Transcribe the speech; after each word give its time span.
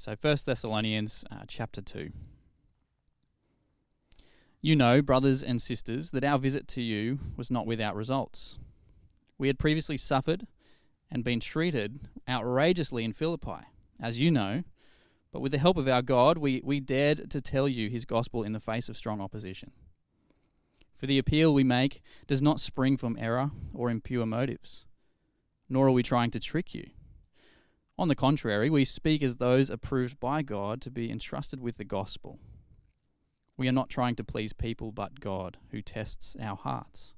So 0.00 0.16
1 0.18 0.36
Thessalonians 0.46 1.26
uh, 1.30 1.40
chapter 1.46 1.82
2. 1.82 2.10
You 4.62 4.74
know, 4.74 5.02
brothers 5.02 5.42
and 5.42 5.60
sisters, 5.60 6.12
that 6.12 6.24
our 6.24 6.38
visit 6.38 6.66
to 6.68 6.80
you 6.80 7.18
was 7.36 7.50
not 7.50 7.66
without 7.66 7.94
results. 7.94 8.58
We 9.36 9.48
had 9.48 9.58
previously 9.58 9.98
suffered 9.98 10.46
and 11.10 11.22
been 11.22 11.38
treated 11.38 12.08
outrageously 12.26 13.04
in 13.04 13.12
Philippi, 13.12 13.66
as 14.00 14.18
you 14.18 14.30
know, 14.30 14.62
but 15.32 15.40
with 15.40 15.52
the 15.52 15.58
help 15.58 15.76
of 15.76 15.86
our 15.86 16.00
God, 16.00 16.38
we, 16.38 16.62
we 16.64 16.80
dared 16.80 17.30
to 17.30 17.42
tell 17.42 17.68
you 17.68 17.90
his 17.90 18.06
gospel 18.06 18.42
in 18.42 18.54
the 18.54 18.58
face 18.58 18.88
of 18.88 18.96
strong 18.96 19.20
opposition. 19.20 19.70
For 20.96 21.04
the 21.04 21.18
appeal 21.18 21.52
we 21.52 21.62
make 21.62 22.00
does 22.26 22.40
not 22.40 22.58
spring 22.58 22.96
from 22.96 23.18
error 23.20 23.50
or 23.74 23.90
impure 23.90 24.24
motives, 24.24 24.86
nor 25.68 25.88
are 25.88 25.92
we 25.92 26.02
trying 26.02 26.30
to 26.30 26.40
trick 26.40 26.72
you. 26.72 26.86
On 28.00 28.08
the 28.08 28.14
contrary, 28.14 28.70
we 28.70 28.86
speak 28.86 29.22
as 29.22 29.36
those 29.36 29.68
approved 29.68 30.18
by 30.18 30.40
God 30.40 30.80
to 30.80 30.90
be 30.90 31.10
entrusted 31.10 31.60
with 31.60 31.76
the 31.76 31.84
gospel. 31.84 32.38
We 33.58 33.68
are 33.68 33.72
not 33.72 33.90
trying 33.90 34.16
to 34.16 34.24
please 34.24 34.54
people, 34.54 34.90
but 34.90 35.20
God, 35.20 35.58
who 35.70 35.82
tests 35.82 36.34
our 36.40 36.56
hearts. 36.56 37.12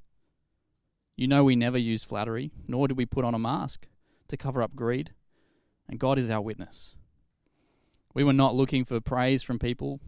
You 1.17 1.29
know, 1.29 1.45
we 1.45 1.55
never 1.55 1.79
use 1.79 2.03
flattery, 2.03 2.51
nor 2.67 2.89
do 2.89 2.97
we 2.97 3.07
put 3.07 3.25
on 3.25 3.33
a 3.33 3.39
mask 3.39 3.87
to 4.27 4.37
cover 4.37 4.61
up 4.61 4.75
greed, 4.75 5.13
and 5.89 6.01
God 6.01 6.19
is 6.19 6.31
our 6.31 6.43
witness. 6.43 6.97
We 8.13 8.25
were 8.25 8.33
not 8.33 8.57
looking 8.57 8.85
for 8.85 9.01
praise 9.01 9.45
from 9.45 9.61
people, 9.61 10.01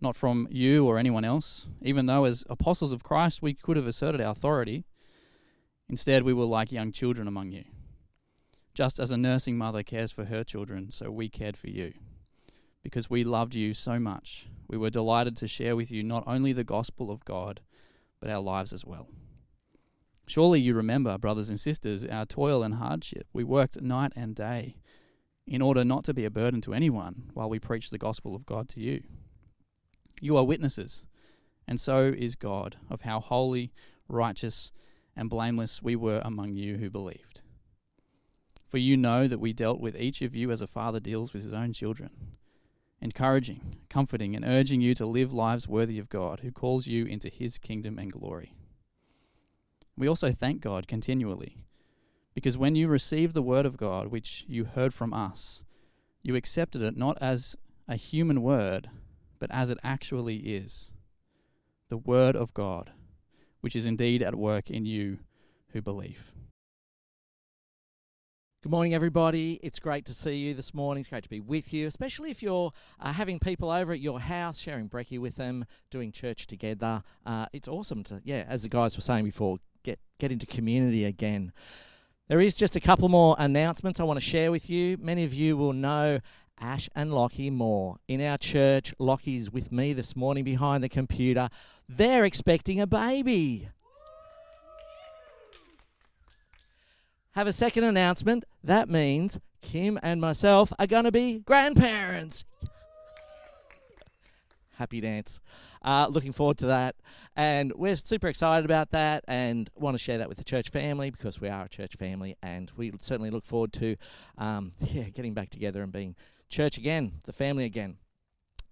not 0.00 0.16
from 0.16 0.48
you 0.50 0.86
or 0.86 0.96
anyone 0.96 1.26
else, 1.26 1.66
even 1.82 2.06
though 2.06 2.24
as 2.24 2.42
apostles 2.48 2.92
of 2.92 3.04
Christ 3.04 3.42
we 3.42 3.52
could 3.52 3.76
have 3.76 3.86
asserted 3.86 4.22
our 4.22 4.32
authority. 4.32 4.86
Instead, 5.90 6.22
we 6.22 6.32
were 6.32 6.44
like 6.44 6.72
young 6.72 6.90
children 6.90 7.28
among 7.28 7.52
you. 7.52 7.64
Just 8.74 8.98
as 8.98 9.10
a 9.10 9.16
nursing 9.16 9.58
mother 9.58 9.82
cares 9.82 10.10
for 10.10 10.24
her 10.24 10.42
children, 10.42 10.90
so 10.90 11.10
we 11.10 11.28
cared 11.28 11.56
for 11.56 11.68
you. 11.68 11.92
Because 12.82 13.10
we 13.10 13.22
loved 13.22 13.54
you 13.54 13.74
so 13.74 13.98
much, 13.98 14.48
we 14.68 14.76
were 14.76 14.90
delighted 14.90 15.36
to 15.36 15.48
share 15.48 15.76
with 15.76 15.90
you 15.90 16.02
not 16.02 16.24
only 16.26 16.52
the 16.52 16.64
gospel 16.64 17.10
of 17.10 17.24
God, 17.24 17.60
but 18.20 18.30
our 18.30 18.40
lives 18.40 18.72
as 18.72 18.84
well. 18.84 19.08
Surely 20.26 20.60
you 20.60 20.72
remember, 20.74 21.18
brothers 21.18 21.48
and 21.48 21.60
sisters, 21.60 22.04
our 22.06 22.24
toil 22.24 22.62
and 22.62 22.74
hardship. 22.74 23.26
We 23.32 23.44
worked 23.44 23.82
night 23.82 24.12
and 24.16 24.34
day 24.34 24.76
in 25.46 25.60
order 25.60 25.84
not 25.84 26.04
to 26.04 26.14
be 26.14 26.24
a 26.24 26.30
burden 26.30 26.60
to 26.62 26.72
anyone 26.72 27.30
while 27.34 27.50
we 27.50 27.58
preached 27.58 27.90
the 27.90 27.98
gospel 27.98 28.34
of 28.34 28.46
God 28.46 28.68
to 28.70 28.80
you. 28.80 29.02
You 30.20 30.36
are 30.36 30.44
witnesses, 30.44 31.04
and 31.68 31.80
so 31.80 32.04
is 32.04 32.36
God, 32.36 32.76
of 32.88 33.02
how 33.02 33.20
holy, 33.20 33.72
righteous, 34.08 34.72
and 35.16 35.28
blameless 35.28 35.82
we 35.82 35.96
were 35.96 36.22
among 36.24 36.54
you 36.54 36.78
who 36.78 36.88
believed. 36.88 37.41
For 38.72 38.78
you 38.78 38.96
know 38.96 39.28
that 39.28 39.38
we 39.38 39.52
dealt 39.52 39.80
with 39.80 40.00
each 40.00 40.22
of 40.22 40.34
you 40.34 40.50
as 40.50 40.62
a 40.62 40.66
father 40.66 40.98
deals 40.98 41.34
with 41.34 41.44
his 41.44 41.52
own 41.52 41.74
children, 41.74 42.08
encouraging, 43.02 43.76
comforting, 43.90 44.34
and 44.34 44.46
urging 44.46 44.80
you 44.80 44.94
to 44.94 45.04
live 45.04 45.30
lives 45.30 45.68
worthy 45.68 45.98
of 45.98 46.08
God, 46.08 46.40
who 46.40 46.50
calls 46.50 46.86
you 46.86 47.04
into 47.04 47.28
his 47.28 47.58
kingdom 47.58 47.98
and 47.98 48.10
glory. 48.10 48.54
We 49.94 50.08
also 50.08 50.32
thank 50.32 50.62
God 50.62 50.88
continually, 50.88 51.66
because 52.32 52.56
when 52.56 52.74
you 52.74 52.88
received 52.88 53.34
the 53.34 53.42
word 53.42 53.66
of 53.66 53.76
God, 53.76 54.06
which 54.06 54.46
you 54.48 54.64
heard 54.64 54.94
from 54.94 55.12
us, 55.12 55.64
you 56.22 56.34
accepted 56.34 56.80
it 56.80 56.96
not 56.96 57.18
as 57.20 57.54
a 57.86 57.96
human 57.96 58.40
word, 58.40 58.88
but 59.38 59.50
as 59.50 59.68
it 59.68 59.76
actually 59.84 60.36
is 60.36 60.92
the 61.90 61.98
word 61.98 62.34
of 62.34 62.54
God, 62.54 62.90
which 63.60 63.76
is 63.76 63.84
indeed 63.84 64.22
at 64.22 64.34
work 64.34 64.70
in 64.70 64.86
you 64.86 65.18
who 65.72 65.82
believe. 65.82 66.32
Good 68.62 68.70
morning, 68.70 68.94
everybody. 68.94 69.58
It's 69.60 69.80
great 69.80 70.04
to 70.04 70.14
see 70.14 70.36
you 70.36 70.54
this 70.54 70.72
morning. 70.72 71.00
It's 71.00 71.08
great 71.08 71.24
to 71.24 71.28
be 71.28 71.40
with 71.40 71.74
you, 71.74 71.88
especially 71.88 72.30
if 72.30 72.44
you're 72.44 72.70
uh, 73.00 73.12
having 73.12 73.40
people 73.40 73.72
over 73.72 73.92
at 73.92 73.98
your 73.98 74.20
house, 74.20 74.60
sharing 74.60 74.88
brekkie 74.88 75.18
with 75.18 75.34
them, 75.34 75.64
doing 75.90 76.12
church 76.12 76.46
together. 76.46 77.02
Uh, 77.26 77.46
it's 77.52 77.66
awesome 77.66 78.04
to, 78.04 78.20
yeah, 78.22 78.44
as 78.46 78.62
the 78.62 78.68
guys 78.68 78.96
were 78.96 79.02
saying 79.02 79.24
before, 79.24 79.58
get 79.82 79.98
get 80.20 80.30
into 80.30 80.46
community 80.46 81.04
again. 81.04 81.52
There 82.28 82.40
is 82.40 82.54
just 82.54 82.76
a 82.76 82.80
couple 82.80 83.08
more 83.08 83.34
announcements 83.36 83.98
I 83.98 84.04
want 84.04 84.20
to 84.20 84.24
share 84.24 84.52
with 84.52 84.70
you. 84.70 84.96
Many 84.96 85.24
of 85.24 85.34
you 85.34 85.56
will 85.56 85.72
know 85.72 86.20
Ash 86.60 86.88
and 86.94 87.12
Lockie 87.12 87.50
Moore 87.50 87.96
in 88.06 88.20
our 88.20 88.38
church. 88.38 88.94
Lockie's 89.00 89.50
with 89.50 89.72
me 89.72 89.92
this 89.92 90.14
morning 90.14 90.44
behind 90.44 90.84
the 90.84 90.88
computer. 90.88 91.48
They're 91.88 92.24
expecting 92.24 92.80
a 92.80 92.86
baby. 92.86 93.70
Have 97.34 97.46
a 97.46 97.52
second 97.52 97.84
announcement. 97.84 98.44
That 98.62 98.90
means 98.90 99.40
Kim 99.62 99.98
and 100.02 100.20
myself 100.20 100.70
are 100.78 100.86
going 100.86 101.04
to 101.04 101.12
be 101.12 101.38
grandparents. 101.38 102.44
Happy 104.74 105.00
dance. 105.00 105.40
Uh, 105.80 106.08
looking 106.10 106.32
forward 106.32 106.58
to 106.58 106.66
that. 106.66 106.94
And 107.34 107.72
we're 107.74 107.96
super 107.96 108.28
excited 108.28 108.66
about 108.66 108.90
that 108.90 109.24
and 109.26 109.70
want 109.74 109.94
to 109.94 109.98
share 109.98 110.18
that 110.18 110.28
with 110.28 110.36
the 110.36 110.44
church 110.44 110.68
family 110.68 111.10
because 111.10 111.40
we 111.40 111.48
are 111.48 111.64
a 111.64 111.68
church 111.70 111.96
family 111.96 112.36
and 112.42 112.70
we 112.76 112.92
certainly 113.00 113.30
look 113.30 113.46
forward 113.46 113.72
to 113.74 113.96
um, 114.36 114.72
yeah, 114.80 115.04
getting 115.04 115.32
back 115.32 115.48
together 115.48 115.82
and 115.82 115.90
being 115.90 116.14
church 116.50 116.76
again, 116.76 117.12
the 117.24 117.32
family 117.32 117.64
again. 117.64 117.96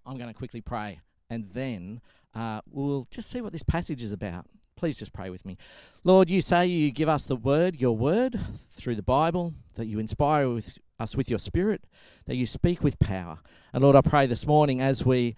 I'm 0.05 0.17
going 0.17 0.29
to 0.29 0.35
quickly 0.35 0.61
pray 0.61 0.99
and 1.31 1.49
then 1.53 2.01
uh, 2.35 2.61
we'll 2.69 3.07
just 3.09 3.31
see 3.31 3.41
what 3.41 3.53
this 3.53 3.63
passage 3.63 4.03
is 4.03 4.11
about. 4.11 4.45
Please 4.81 4.97
just 4.97 5.13
pray 5.13 5.29
with 5.29 5.45
me. 5.45 5.59
Lord, 6.03 6.31
you 6.31 6.41
say 6.41 6.65
you 6.65 6.89
give 6.89 7.07
us 7.07 7.25
the 7.25 7.35
word, 7.35 7.79
your 7.79 7.95
word, 7.95 8.39
through 8.71 8.95
the 8.95 9.03
Bible, 9.03 9.53
that 9.75 9.85
you 9.85 9.99
inspire 9.99 10.49
with 10.49 10.79
us 10.99 11.15
with 11.15 11.29
your 11.29 11.37
spirit, 11.37 11.83
that 12.25 12.35
you 12.35 12.47
speak 12.47 12.83
with 12.83 12.97
power. 12.97 13.37
And 13.73 13.83
Lord, 13.83 13.95
I 13.95 14.01
pray 14.01 14.25
this 14.25 14.47
morning 14.47 14.81
as 14.81 15.05
we 15.05 15.35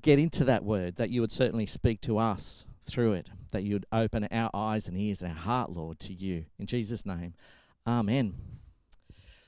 get 0.00 0.20
into 0.20 0.44
that 0.44 0.62
word, 0.62 0.94
that 0.98 1.10
you 1.10 1.20
would 1.20 1.32
certainly 1.32 1.66
speak 1.66 2.00
to 2.02 2.16
us 2.16 2.64
through 2.80 3.14
it, 3.14 3.30
that 3.50 3.64
you 3.64 3.74
would 3.74 3.86
open 3.90 4.28
our 4.30 4.50
eyes 4.54 4.86
and 4.86 4.96
ears 4.96 5.20
and 5.20 5.32
our 5.32 5.36
heart, 5.36 5.70
Lord, 5.70 5.98
to 5.98 6.12
you. 6.12 6.44
In 6.56 6.66
Jesus' 6.66 7.04
name, 7.04 7.34
amen. 7.88 8.34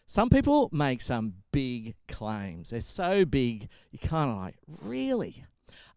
Some 0.08 0.30
people 0.30 0.68
make 0.72 1.00
some 1.00 1.34
big 1.52 1.94
claims. 2.08 2.70
They're 2.70 2.80
so 2.80 3.24
big, 3.24 3.68
you 3.92 4.00
kind 4.00 4.32
of 4.32 4.36
like, 4.36 4.56
really? 4.82 5.44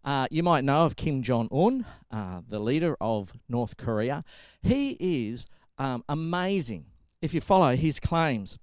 Uh, 0.04 0.28
you 0.32 0.44
might 0.44 0.64
know 0.64 0.86
of 0.86 0.96
Kim 0.96 1.22
Jong 1.22 1.50
un, 1.52 1.86
uh, 2.12 2.42
the 2.48 2.60
leader 2.60 2.96
of 3.02 3.34
North 3.48 3.78
Korea. 3.78 4.24
He 4.62 4.98
is 5.00 5.48
um, 5.78 6.04
amazing 6.08 6.86
if 7.22 7.34
you 7.34 7.42
follow 7.42 7.76
his 7.76 8.00
claims. 8.00 8.58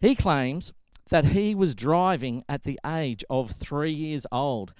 He 0.00 0.14
claims 0.14 0.72
that 1.10 1.26
he 1.26 1.54
was 1.54 1.74
driving 1.74 2.44
at 2.48 2.62
the 2.62 2.78
age 2.86 3.24
of 3.28 3.50
three 3.50 3.92
years 3.92 4.26
old. 4.30 4.72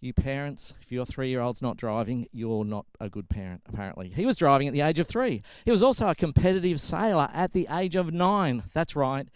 You 0.00 0.12
parents, 0.12 0.74
if 0.82 0.90
your 0.90 1.06
three 1.06 1.28
year 1.28 1.40
old's 1.40 1.62
not 1.62 1.76
driving, 1.76 2.26
you're 2.32 2.64
not 2.64 2.86
a 2.98 3.08
good 3.08 3.28
parent, 3.28 3.62
apparently. 3.68 4.08
He 4.08 4.26
was 4.26 4.36
driving 4.36 4.66
at 4.66 4.74
the 4.74 4.80
age 4.80 4.98
of 4.98 5.06
three. 5.06 5.42
He 5.64 5.70
was 5.70 5.82
also 5.82 6.08
a 6.08 6.14
competitive 6.14 6.80
sailor 6.80 7.28
at 7.32 7.52
the 7.52 7.68
age 7.70 7.94
of 7.94 8.12
nine. 8.12 8.64
That's 8.72 8.96
right, 8.96 9.28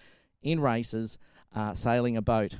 in 0.43 0.59
races, 0.59 1.19
uh, 1.55 1.75
sailing 1.75 2.17
a 2.17 2.23
boat. 2.23 2.57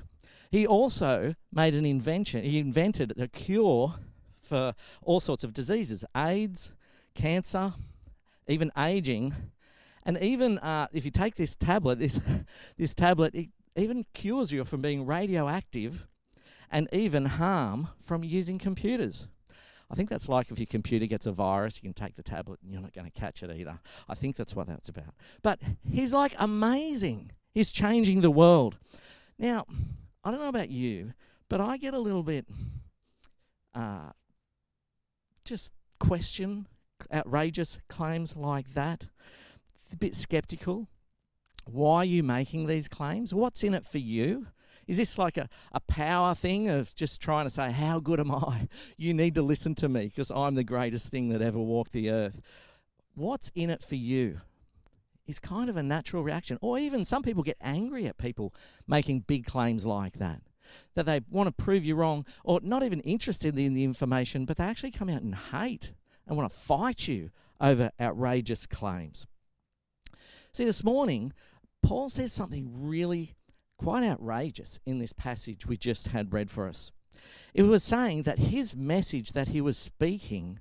He 0.51 0.67
also 0.67 1.35
made 1.53 1.75
an 1.75 1.85
invention. 1.85 2.45
He 2.45 2.59
invented 2.59 3.13
a 3.19 3.29
cure 3.29 3.95
for 4.41 4.75
all 5.03 5.21
sorts 5.21 5.45
of 5.45 5.53
diseases 5.53 6.05
AIDS, 6.17 6.73
cancer, 7.15 7.75
even 8.47 8.71
aging. 8.79 9.35
And 10.05 10.19
even 10.19 10.59
uh, 10.59 10.87
if 10.93 11.05
you 11.05 11.11
take 11.11 11.35
this 11.35 11.57
tablet, 11.57 11.99
this, 11.99 12.21
this 12.77 12.95
tablet, 12.95 13.35
it 13.35 13.49
even 13.75 14.07
cures 14.15 14.53
you 14.53 14.65
from 14.65 14.81
being 14.81 15.05
radioactive 15.05 16.07
and 16.71 16.89
even 16.93 17.27
harm 17.27 17.89
from 18.01 18.23
using 18.23 18.59
computers. 18.59 19.29
I 19.91 19.95
think 19.95 20.09
that's 20.09 20.29
like 20.29 20.51
if 20.51 20.59
your 20.59 20.67
computer 20.67 21.07
gets 21.07 21.27
a 21.27 21.33
virus, 21.33 21.77
you 21.77 21.83
can 21.83 21.95
take 21.95 22.17
the 22.17 22.23
tablet 22.23 22.59
and 22.63 22.73
you're 22.73 22.81
not 22.81 22.93
going 22.93 23.09
to 23.09 23.21
catch 23.21 23.43
it 23.43 23.51
either. 23.51 23.79
I 24.09 24.15
think 24.15 24.37
that's 24.37 24.55
what 24.55 24.67
that's 24.67 24.89
about. 24.89 25.15
But 25.43 25.61
he's 25.89 26.13
like 26.13 26.35
amazing. 26.39 27.31
He's 27.53 27.71
changing 27.71 28.21
the 28.21 28.31
world. 28.31 28.79
Now, 29.39 29.67
I 30.27 30.33
don't 30.33 30.41
know 30.41 30.49
about 30.49 30.71
you, 30.71 31.13
but 31.49 31.61
I 31.61 31.77
get 31.77 31.95
a 31.95 32.01
little 32.01 32.25
bit 32.25 32.47
uh, 33.77 34.11
just 35.45 35.73
question 36.01 36.67
outrageous 37.15 37.79
claims 37.89 38.35
like 38.35 38.73
that. 38.75 39.07
A 39.93 39.97
bit 39.97 40.17
skeptical. 40.17 40.89
Why 41.65 41.99
are 41.99 42.05
you 42.05 42.25
making 42.25 42.67
these 42.67 42.89
claims? 42.89 43.33
What's 43.33 43.63
in 43.63 43.73
it 43.73 43.87
for 43.87 43.99
you? 43.99 44.49
Is 44.89 44.97
this 44.97 45.17
like 45.17 45.37
a, 45.37 45.49
a 45.71 45.79
power 45.79 46.35
thing 46.35 46.71
of 46.71 46.93
just 46.97 47.21
trying 47.21 47.47
to 47.47 47.51
say, 47.51 47.71
How 47.71 48.01
good 48.01 48.19
am 48.19 48.33
I? 48.33 48.67
You 48.97 49.15
need 49.15 49.37
to 49.37 49.43
listen 49.43 49.77
to 49.77 49.89
me 49.89 50.07
because 50.07 50.33
I'm 50.33 50.57
the 50.57 50.65
greatest 50.65 51.09
thing 51.09 51.29
that 51.29 51.41
ever 51.41 51.61
walked 51.61 51.93
the 51.93 52.11
earth. 52.11 52.41
What's 53.15 53.53
in 53.55 53.71
it 53.71 53.85
for 53.85 53.95
you? 53.95 54.41
Is 55.27 55.39
kind 55.39 55.69
of 55.69 55.77
a 55.77 55.83
natural 55.83 56.23
reaction. 56.23 56.59
Or 56.61 56.79
even 56.79 57.05
some 57.05 57.23
people 57.23 57.43
get 57.43 57.57
angry 57.61 58.07
at 58.07 58.19
people 58.19 58.55
making 58.87 59.21
big 59.21 59.47
claims 59.47 59.87
like 59.87 60.19
that. 60.19 60.43
That 60.95 61.07
they 61.07 61.21
want 61.31 61.47
to 61.47 61.65
prove 61.65 61.85
you 61.85 61.95
wrong 61.95 62.27
or 62.45 62.61
not 62.63 62.83
even 62.83 63.01
interested 63.01 63.59
in 63.59 63.75
the 63.75 63.85
information, 63.85 64.45
but 64.45 64.57
they 64.57 64.65
actually 64.65 64.91
come 64.91 65.09
out 65.09 65.23
and 65.23 65.35
hate 65.35 65.93
and 66.27 66.37
want 66.37 66.51
to 66.51 66.59
fight 66.59 67.07
you 67.09 67.31
over 67.61 67.91
outrageous 68.01 68.67
claims. 68.67 69.27
See, 70.53 70.65
this 70.65 70.85
morning, 70.85 71.33
Paul 71.83 72.09
says 72.09 72.33
something 72.33 72.71
really 72.73 73.35
quite 73.79 74.05
outrageous 74.05 74.79
in 74.87 74.99
this 74.99 75.13
passage 75.13 75.67
we 75.67 75.77
just 75.77 76.09
had 76.09 76.33
read 76.33 76.51
for 76.51 76.69
us. 76.69 76.93
It 77.55 77.63
was 77.63 77.83
saying 77.83 78.23
that 78.23 78.39
his 78.39 78.75
message 78.75 79.33
that 79.33 79.49
he 79.49 79.61
was 79.61 79.79
speaking 79.79 80.61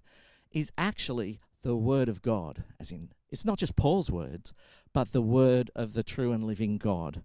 is 0.52 0.72
actually 0.78 1.40
the 1.62 1.76
Word 1.76 2.10
of 2.10 2.22
God, 2.22 2.64
as 2.80 2.92
in, 2.92 3.10
it's 3.32 3.46
not 3.46 3.58
just 3.58 3.76
Paul's 3.76 4.12
words, 4.12 4.54
but 4.94 5.12
the 5.12 5.22
Word 5.22 5.72
of 5.76 5.94
the 5.94 6.04
true 6.04 6.32
and 6.32 6.44
living 6.44 6.78
God. 6.78 7.24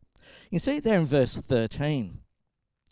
You 0.51 0.59
see 0.59 0.77
it 0.77 0.85
there 0.85 0.99
in 0.99 1.07
verse 1.07 1.37
13, 1.37 2.19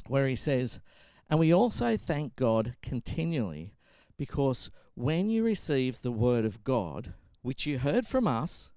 where 0.06 0.26
he 0.26 0.36
says, 0.36 0.80
And 1.28 1.38
we 1.38 1.52
also 1.52 1.96
thank 1.96 2.36
God 2.36 2.76
continually, 2.82 3.74
because 4.16 4.70
when 4.94 5.28
you 5.30 5.44
received 5.44 6.02
the 6.02 6.12
Word 6.12 6.44
of 6.44 6.64
God, 6.64 7.14
which 7.42 7.66
you 7.66 7.78
heard 7.78 8.06
from 8.06 8.26
us, 8.26 8.70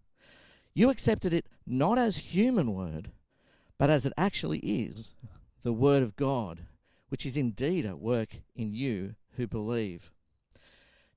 you 0.73 0.89
accepted 0.89 1.33
it 1.33 1.47
not 1.65 1.97
as 1.97 2.17
human 2.17 2.73
word, 2.73 3.11
but 3.77 3.89
as 3.89 4.05
it 4.05 4.13
actually 4.17 4.59
is, 4.59 5.15
the 5.63 5.73
Word 5.73 6.03
of 6.03 6.15
God, 6.15 6.61
which 7.09 7.25
is 7.25 7.35
indeed 7.35 7.85
at 7.85 7.99
work 7.99 8.37
in 8.55 8.73
you 8.73 9.15
who 9.35 9.47
believe. 9.47 10.11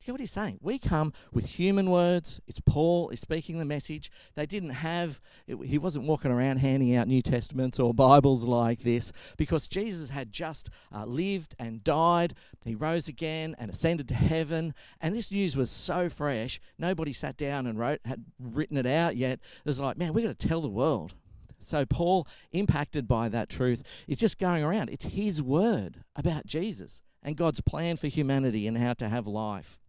You 0.04 0.12
know 0.12 0.16
what 0.16 0.20
he's 0.20 0.32
saying? 0.32 0.58
We 0.60 0.78
come 0.78 1.14
with 1.32 1.46
human 1.46 1.88
words. 1.90 2.38
It's 2.46 2.60
Paul 2.60 3.08
is 3.08 3.20
speaking 3.20 3.58
the 3.58 3.64
message. 3.64 4.10
They 4.34 4.44
didn't 4.44 4.70
have, 4.70 5.18
it, 5.46 5.56
he 5.64 5.78
wasn't 5.78 6.04
walking 6.04 6.30
around 6.30 6.58
handing 6.58 6.94
out 6.94 7.08
New 7.08 7.22
Testaments 7.22 7.80
or 7.80 7.94
Bibles 7.94 8.44
like 8.44 8.80
this 8.80 9.12
because 9.38 9.66
Jesus 9.66 10.10
had 10.10 10.30
just 10.30 10.68
uh, 10.94 11.06
lived 11.06 11.54
and 11.58 11.82
died. 11.82 12.34
He 12.66 12.74
rose 12.74 13.08
again 13.08 13.56
and 13.58 13.70
ascended 13.70 14.06
to 14.08 14.14
heaven. 14.14 14.74
And 15.00 15.14
this 15.14 15.32
news 15.32 15.56
was 15.56 15.70
so 15.70 16.10
fresh. 16.10 16.60
Nobody 16.78 17.14
sat 17.14 17.38
down 17.38 17.66
and 17.66 17.78
wrote, 17.78 18.00
had 18.04 18.26
written 18.38 18.76
it 18.76 18.86
out 18.86 19.16
yet. 19.16 19.38
It 19.64 19.68
was 19.68 19.80
like, 19.80 19.96
man, 19.96 20.12
we've 20.12 20.26
got 20.26 20.38
to 20.38 20.48
tell 20.48 20.60
the 20.60 20.68
world. 20.68 21.14
So, 21.60 21.86
Paul, 21.86 22.28
impacted 22.52 23.08
by 23.08 23.30
that 23.30 23.48
truth, 23.48 23.82
is 24.06 24.18
just 24.18 24.38
going 24.38 24.62
around. 24.62 24.90
It's 24.90 25.06
his 25.06 25.40
word 25.40 26.04
about 26.14 26.44
Jesus 26.44 27.00
and 27.22 27.38
God's 27.38 27.62
plan 27.62 27.96
for 27.96 28.08
humanity 28.08 28.66
and 28.66 28.76
how 28.76 28.92
to 28.92 29.08
have 29.08 29.26
life. 29.26 29.80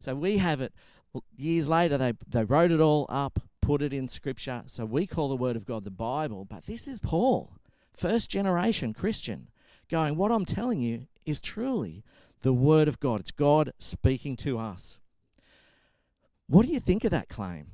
So, 0.00 0.14
we 0.14 0.38
have 0.38 0.60
it 0.60 0.72
years 1.36 1.68
later, 1.68 1.96
they, 1.98 2.12
they 2.28 2.44
wrote 2.44 2.70
it 2.70 2.80
all 2.80 3.06
up, 3.08 3.40
put 3.60 3.82
it 3.82 3.92
in 3.92 4.08
scripture. 4.08 4.62
So, 4.66 4.84
we 4.84 5.06
call 5.06 5.28
the 5.28 5.36
word 5.36 5.56
of 5.56 5.66
God 5.66 5.84
the 5.84 5.90
Bible, 5.90 6.44
but 6.44 6.66
this 6.66 6.86
is 6.86 6.98
Paul, 6.98 7.52
first 7.94 8.30
generation 8.30 8.94
Christian, 8.94 9.48
going, 9.90 10.16
What 10.16 10.32
I'm 10.32 10.44
telling 10.44 10.80
you 10.80 11.06
is 11.24 11.40
truly 11.40 12.04
the 12.42 12.52
word 12.52 12.88
of 12.88 13.00
God. 13.00 13.20
It's 13.20 13.30
God 13.30 13.72
speaking 13.78 14.36
to 14.38 14.58
us. 14.58 14.98
What 16.46 16.64
do 16.64 16.72
you 16.72 16.80
think 16.80 17.04
of 17.04 17.10
that 17.10 17.28
claim? 17.28 17.72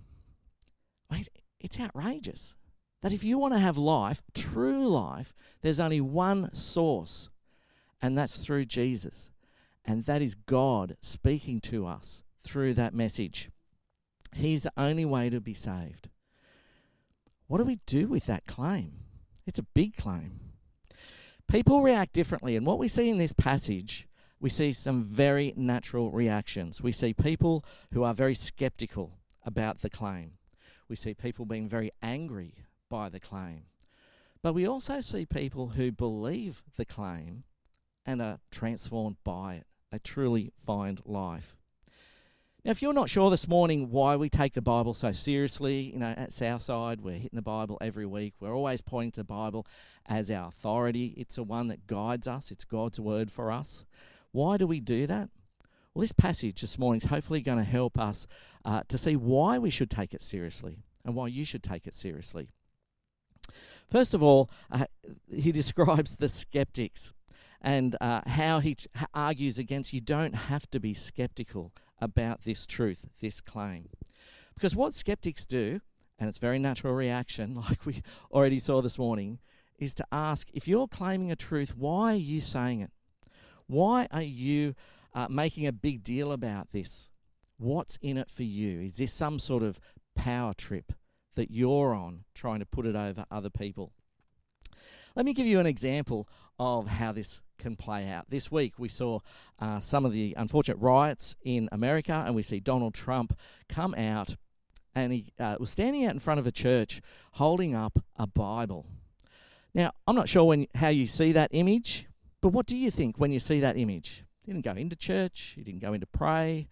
Mate, 1.11 1.29
it's 1.61 1.79
outrageous 1.79 2.57
that 3.03 3.13
if 3.13 3.23
you 3.23 3.39
want 3.39 3.55
to 3.55 3.61
have 3.61 3.77
life, 3.77 4.23
true 4.35 4.89
life, 4.89 5.35
there's 5.61 5.79
only 5.79 6.01
one 6.01 6.53
source, 6.53 7.31
and 8.01 8.17
that's 8.17 8.39
through 8.39 8.65
Jesus. 8.65 9.31
And 9.85 10.05
that 10.05 10.23
is 10.23 10.35
God 10.35 10.97
speaking 11.01 11.61
to 11.63 11.87
us 11.87 12.23
through 12.43 12.75
that 12.75 12.95
message. 12.95 13.51
He's 14.35 14.65
the 14.65 14.73
only 14.77 15.05
way 15.05 15.31
to 15.31 15.41
be 15.41 15.55
saved. 15.55 16.09
What 17.47 17.59
do 17.59 17.65
we 17.65 17.81
do 17.87 18.09
with 18.09 18.27
that 18.27 18.47
claim? 18.47 19.01
It's 19.47 19.59
a 19.59 19.65
big 19.75 19.97
claim. 19.97 20.41
People 21.47 21.83
react 21.83 22.15
differently, 22.15 22.57
and 22.57 22.65
what 22.65 22.79
we 22.79 22.89
see 22.89 23.11
in 23.11 23.19
this 23.19 23.35
passage, 23.35 24.09
we 24.41 24.49
see 24.49 24.73
some 24.73 25.05
very 25.05 25.53
natural 25.57 26.11
reactions. 26.11 26.81
We 26.81 26.93
see 26.93 27.13
people 27.13 27.65
who 27.93 28.03
are 28.03 28.15
very 28.15 28.35
skeptical 28.35 29.19
about 29.45 29.81
the 29.81 29.91
claim. 29.91 30.33
We 30.89 30.97
see 30.97 31.13
people 31.13 31.45
being 31.45 31.69
very 31.69 31.91
angry 32.03 32.55
by 32.89 33.11
the 33.11 33.21
claim. 33.21 33.65
But 34.43 34.55
we 34.55 34.67
also 34.67 35.01
see 35.01 35.27
people 35.27 35.69
who 35.69 35.93
believe 35.93 36.63
the 36.77 36.85
claim 36.85 37.45
and 38.07 38.21
are 38.21 38.41
transformed 38.51 39.17
by 39.25 39.55
it. 39.57 39.67
They 39.95 40.01
truly 40.01 40.51
find 40.67 41.01
life. 41.05 41.57
Now, 42.65 42.73
if 42.73 42.83
you're 42.83 42.93
not 42.93 43.09
sure 43.09 43.31
this 43.31 43.47
morning 43.47 43.93
why 43.93 44.17
we 44.17 44.29
take 44.29 44.55
the 44.55 44.61
Bible 44.61 44.93
so 44.93 45.13
seriously, 45.13 45.93
you 45.93 46.01
know, 46.01 46.13
at 46.17 46.33
Southside, 46.33 47.01
we're 47.01 47.13
hitting 47.13 47.37
the 47.37 47.43
Bible 47.43 47.79
every 47.81 48.05
week. 48.05 48.35
We're 48.41 48.57
always 48.57 48.81
pointing 48.81 49.13
to 49.13 49.21
the 49.21 49.25
Bible 49.25 49.69
as 50.07 50.33
our 50.33 50.49
authority. 50.49 51.15
It's 51.17 51.37
the 51.37 51.45
one 51.45 51.69
that 51.69 51.87
guides 51.87 52.27
us, 52.27 52.51
it's 52.51 52.65
God's 52.65 52.99
word 52.99 53.31
for 53.31 53.53
us. 53.53 53.85
Why 54.33 54.57
do 54.57 54.67
we 54.67 54.81
do 54.81 55.07
that? 55.07 55.29
Well, 55.95 56.01
this 56.01 56.11
passage 56.11 56.61
this 56.61 56.77
morning 56.77 57.01
is 57.01 57.09
hopefully 57.09 57.41
going 57.41 57.59
to 57.59 57.65
help 57.65 57.97
us 57.97 58.27
uh, 58.65 58.83
to 58.89 58.99
see 58.99 59.15
why 59.15 59.59
we 59.59 59.71
should 59.71 59.91
take 59.91 60.13
it 60.13 60.23
seriously 60.23 60.79
and 61.05 61.15
why 61.15 61.29
you 61.29 61.45
should 61.45 61.63
take 61.63 61.87
it 61.87 61.95
seriously. 61.95 62.49
First 63.89 64.13
of 64.13 64.25
all, 64.25 64.51
uh, 64.73 64.87
he 65.33 65.53
describes 65.53 66.17
the 66.17 66.29
skeptics 66.29 67.13
and 67.65 67.97
uh, 68.01 68.21
how 68.27 68.61
he 68.61 68.77
argues 69.13 69.59
against 69.59 69.93
you 69.93 70.01
don't 70.01 70.35
have 70.35 70.71
to 70.71 70.79
be 70.79 70.95
skeptical 70.95 71.73
about 72.01 72.45
this 72.45 72.67
truth, 72.67 73.07
this 73.21 73.41
claim. 73.41 73.89
Because 74.55 74.77
what 74.77 74.95
skeptics 74.95 75.47
do, 75.47 75.81
and 76.19 76.29
it's 76.29 76.39
a 76.39 76.41
very 76.41 76.61
natural 76.61 76.95
reaction, 76.95 77.55
like 77.69 77.85
we 77.85 78.03
already 78.31 78.59
saw 78.61 78.81
this 78.81 78.99
morning, 78.99 79.41
is 79.79 79.95
to 79.97 80.07
ask 80.13 80.49
if 80.55 80.69
you're 80.69 80.87
claiming 80.87 81.33
a 81.33 81.37
truth, 81.37 81.75
why 81.77 82.13
are 82.13 82.17
you 82.17 82.41
saying 82.41 82.81
it? 82.81 82.91
Why 83.67 84.07
are 84.13 84.23
you 84.23 84.75
uh, 85.13 85.27
making 85.29 85.67
a 85.67 85.73
big 85.73 86.05
deal 86.05 86.31
about 86.31 86.71
this? 86.71 87.11
What's 87.57 87.97
in 88.03 88.19
it 88.19 88.31
for 88.31 88.45
you? 88.45 88.83
Is 88.83 88.99
this 88.99 89.13
some 89.13 89.39
sort 89.39 89.63
of 89.63 89.81
power 90.15 90.55
trip? 90.55 90.93
that 91.35 91.51
you're 91.51 91.95
on, 91.95 92.25
trying 92.35 92.61
to 92.61 92.67
put 92.67 92.87
it 92.87 92.97
over 92.97 93.25
other 93.31 93.51
people. 93.51 93.93
Let 95.15 95.27
me 95.27 95.33
give 95.33 95.47
you 95.47 95.61
an 95.61 95.67
example 95.67 96.29
of 96.59 96.89
how 96.89 97.13
this 97.13 97.43
can 97.59 97.77
play 97.77 98.09
out. 98.09 98.31
This 98.31 98.51
week, 98.51 98.75
we 98.79 98.89
saw 98.89 99.21
uh, 99.61 99.81
some 99.81 100.05
of 100.05 100.13
the 100.13 100.35
unfortunate 100.37 100.79
riots 100.79 101.37
in 101.43 101.69
America, 101.73 102.23
and 102.27 102.35
we 102.35 102.43
see 102.43 102.61
Donald 102.61 102.95
Trump 102.95 103.39
come 103.69 103.95
out 103.95 104.37
and 104.95 105.13
he 105.13 105.33
uh, 105.39 105.57
was 105.59 105.71
standing 105.71 106.05
out 106.05 106.13
in 106.13 106.19
front 106.19 106.41
of 106.41 106.47
a 106.47 106.53
church 106.53 107.01
holding 107.33 107.75
up 107.75 107.99
a 108.17 108.27
Bible. 108.27 108.87
Now, 109.75 109.93
I'm 110.07 110.15
not 110.15 110.29
sure 110.29 110.45
when 110.45 110.67
how 110.75 110.89
you 110.89 111.07
see 111.07 111.33
that 111.33 111.51
image, 111.53 112.07
but 112.41 112.51
what 112.51 112.67
do 112.67 112.77
you 112.77 112.91
think 112.91 113.19
when 113.19 113.33
you 113.33 113.41
see 113.41 113.61
that 113.61 113.77
image? 113.77 114.25
He 114.45 114.53
didn't 114.53 114.65
go 114.65 114.73
into 114.73 114.95
church, 114.95 115.55
he 115.57 115.63
didn't 115.63 115.81
go 115.81 115.93
in 115.93 116.01
to 116.01 116.07
pray, 116.07 116.69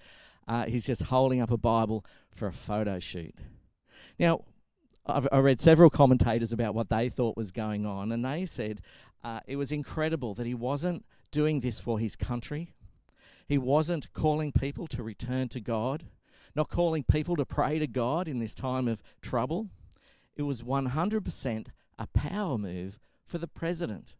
uh, 0.47 0.67
he's 0.67 0.87
just 0.87 1.05
holding 1.05 1.41
up 1.41 1.51
a 1.51 1.57
Bible 1.57 2.05
for 2.35 2.47
a 2.47 2.53
photo 2.53 2.99
shoot. 3.01 3.35
Now, 4.19 4.45
I've, 5.05 5.27
I 5.33 5.39
read 5.39 5.61
several 5.61 5.91
commentators 5.91 6.53
about 6.53 6.75
what 6.75 6.91
they 6.91 7.09
thought 7.09 7.37
was 7.37 7.51
going 7.51 7.87
on, 7.87 8.13
and 8.13 8.25
they 8.25 8.47
said 8.47 8.81
uh, 9.25 9.41
it 9.47 9.57
was 9.57 9.73
incredible 9.73 10.35
that 10.35 10.47
he 10.47 10.55
wasn't 10.55 11.05
doing 11.31 11.61
this 11.61 11.81
for 11.81 11.99
his 11.99 12.17
country. 12.17 12.73
He 13.47 13.59
wasn't 13.59 14.13
calling 14.13 14.53
people 14.53 14.87
to 14.89 15.03
return 15.03 15.49
to 15.49 15.61
God, 15.61 16.05
not 16.55 16.69
calling 16.69 17.05
people 17.05 17.37
to 17.37 17.45
pray 17.45 17.79
to 17.79 17.87
God 17.87 18.29
in 18.29 18.39
this 18.39 18.55
time 18.55 18.89
of 18.89 19.03
trouble. 19.21 19.69
It 20.37 20.43
was 20.43 20.63
100% 20.63 21.67
a 21.99 22.07
power 22.07 22.59
move 22.59 22.99
for 23.25 23.39
the 23.39 23.49
president. 23.49 24.17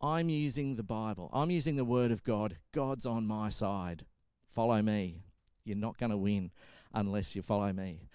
I'm 0.00 0.28
using 0.28 0.76
the 0.76 0.82
Bible, 0.82 1.30
I'm 1.32 1.50
using 1.50 1.76
the 1.76 1.84
Word 1.84 2.10
of 2.10 2.24
God. 2.24 2.58
God's 2.72 3.06
on 3.06 3.26
my 3.26 3.48
side. 3.48 4.04
Follow 4.48 4.82
me. 4.82 5.22
You're 5.64 5.76
not 5.76 5.98
going 5.98 6.10
to 6.10 6.16
win 6.16 6.50
unless 6.94 7.34
you 7.34 7.42
follow 7.42 7.72
me. 7.72 8.08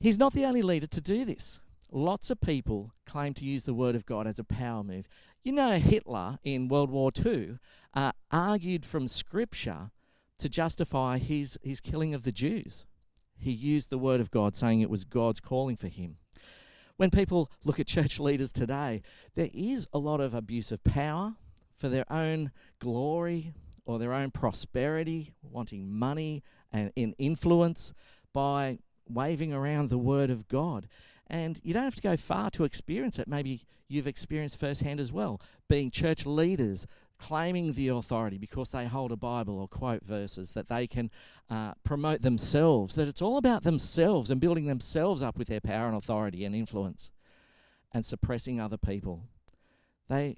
He's 0.00 0.18
not 0.18 0.32
the 0.32 0.44
only 0.44 0.62
leader 0.62 0.86
to 0.86 1.00
do 1.00 1.24
this. 1.24 1.60
Lots 1.90 2.30
of 2.30 2.40
people 2.40 2.92
claim 3.06 3.32
to 3.34 3.44
use 3.44 3.64
the 3.64 3.74
word 3.74 3.94
of 3.94 4.04
God 4.04 4.26
as 4.26 4.38
a 4.38 4.44
power 4.44 4.84
move. 4.84 5.08
You 5.42 5.52
know, 5.52 5.78
Hitler 5.78 6.38
in 6.44 6.68
World 6.68 6.90
War 6.90 7.10
II 7.24 7.58
uh, 7.94 8.12
argued 8.30 8.84
from 8.84 9.08
Scripture 9.08 9.90
to 10.38 10.48
justify 10.48 11.18
his, 11.18 11.58
his 11.62 11.80
killing 11.80 12.12
of 12.12 12.24
the 12.24 12.32
Jews. 12.32 12.86
He 13.38 13.52
used 13.52 13.88
the 13.88 13.98
word 13.98 14.20
of 14.20 14.30
God, 14.30 14.54
saying 14.54 14.80
it 14.80 14.90
was 14.90 15.04
God's 15.04 15.40
calling 15.40 15.76
for 15.76 15.88
him. 15.88 16.16
When 16.96 17.10
people 17.10 17.50
look 17.64 17.80
at 17.80 17.86
church 17.88 18.20
leaders 18.20 18.52
today, 18.52 19.02
there 19.34 19.50
is 19.54 19.88
a 19.92 19.98
lot 19.98 20.20
of 20.20 20.34
abuse 20.34 20.70
of 20.70 20.84
power 20.84 21.36
for 21.76 21.88
their 21.88 22.10
own 22.12 22.50
glory 22.80 23.54
or 23.86 23.98
their 23.98 24.12
own 24.12 24.30
prosperity, 24.30 25.34
wanting 25.42 25.90
money 25.90 26.42
and 26.70 26.92
in 26.94 27.14
influence 27.16 27.94
by 28.34 28.78
waving 29.08 29.54
around 29.54 29.88
the 29.88 29.98
word 29.98 30.28
of 30.28 30.48
God. 30.48 30.86
And 31.30 31.60
you 31.62 31.74
don't 31.74 31.84
have 31.84 31.94
to 31.96 32.02
go 32.02 32.16
far 32.16 32.50
to 32.50 32.64
experience 32.64 33.18
it. 33.18 33.28
Maybe 33.28 33.62
you've 33.88 34.06
experienced 34.06 34.58
firsthand 34.58 35.00
as 35.00 35.12
well, 35.12 35.40
being 35.68 35.90
church 35.90 36.26
leaders 36.26 36.86
claiming 37.18 37.72
the 37.72 37.88
authority 37.88 38.38
because 38.38 38.70
they 38.70 38.86
hold 38.86 39.12
a 39.12 39.16
Bible 39.16 39.58
or 39.58 39.68
quote 39.68 40.04
verses 40.04 40.52
that 40.52 40.68
they 40.68 40.86
can 40.86 41.10
uh, 41.50 41.72
promote 41.82 42.22
themselves, 42.22 42.94
that 42.94 43.08
it's 43.08 43.22
all 43.22 43.36
about 43.36 43.62
themselves 43.62 44.30
and 44.30 44.40
building 44.40 44.66
themselves 44.66 45.22
up 45.22 45.36
with 45.36 45.48
their 45.48 45.60
power 45.60 45.88
and 45.88 45.96
authority 45.96 46.44
and 46.44 46.54
influence 46.54 47.10
and 47.92 48.04
suppressing 48.04 48.60
other 48.60 48.76
people. 48.76 49.24
They, 50.08 50.36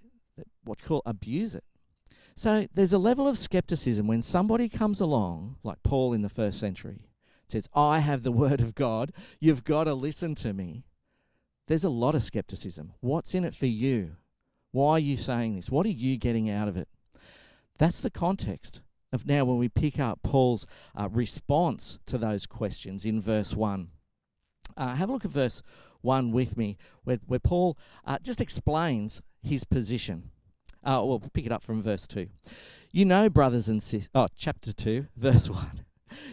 what 0.65 0.83
call, 0.83 1.03
abuse 1.05 1.55
it. 1.55 1.65
So 2.35 2.67
there's 2.73 2.93
a 2.93 2.99
level 2.99 3.29
of 3.29 3.37
skepticism 3.37 4.07
when 4.07 4.23
somebody 4.23 4.69
comes 4.69 5.01
along, 5.01 5.57
like 5.63 5.83
Paul 5.83 6.13
in 6.15 6.23
the 6.23 6.29
first 6.29 6.59
century, 6.59 7.01
says, 7.53 7.69
I 7.75 8.01
have 8.01 8.23
the 8.23 8.33
word 8.33 8.61
of 8.61 8.75
God, 8.75 9.13
you've 9.41 9.65
got 9.65 9.85
to 9.85 9.95
listen 9.95 10.35
to 10.37 10.53
me. 10.53 10.85
there's 11.67 11.85
a 11.85 11.91
lot 11.91 12.15
of 12.17 12.23
skepticism. 12.23 12.93
What's 13.01 13.35
in 13.35 13.45
it 13.45 13.55
for 13.55 13.67
you? 13.67 14.17
Why 14.73 14.93
are 14.93 14.99
you 14.99 15.17
saying 15.17 15.57
this? 15.57 15.71
What 15.71 15.87
are 15.87 15.91
you 15.91 16.17
getting 16.17 16.51
out 16.51 16.69
of 16.69 16.77
it? 16.77 16.89
That's 17.79 18.01
the 18.01 18.11
context 18.11 18.81
of 19.13 19.27
now 19.27 19.45
when 19.45 19.59
we 19.59 19.69
pick 19.69 19.99
up 19.99 20.21
Paul's 20.23 20.67
uh, 20.99 21.09
response 21.11 21.99
to 22.07 22.19
those 22.19 22.47
questions 22.47 23.05
in 23.05 23.21
verse 23.21 23.55
1. 23.55 23.89
Uh, 24.77 24.95
have 24.95 25.09
a 25.09 25.13
look 25.13 25.25
at 25.25 25.31
verse 25.31 25.63
1 26.03 26.31
with 26.31 26.57
me, 26.57 26.77
where, 27.05 27.19
where 27.27 27.41
Paul 27.41 27.77
uh, 28.05 28.19
just 28.23 28.41
explains 28.41 29.23
his 29.43 29.65
position. 29.65 30.31
Uh, 30.85 31.03
we'll 31.05 31.21
pick 31.21 31.47
it 31.47 31.53
up 31.53 31.63
from 31.63 31.83
verse 31.83 32.07
2. 32.07 32.29
You 32.93 33.05
know, 33.05 33.29
brothers 33.29 33.69
and 33.69 33.83
sisters, 33.83 34.11
oh, 34.15 34.29
chapter 34.37 34.73
2, 34.73 35.07
verse 35.17 35.49
1. 35.51 35.85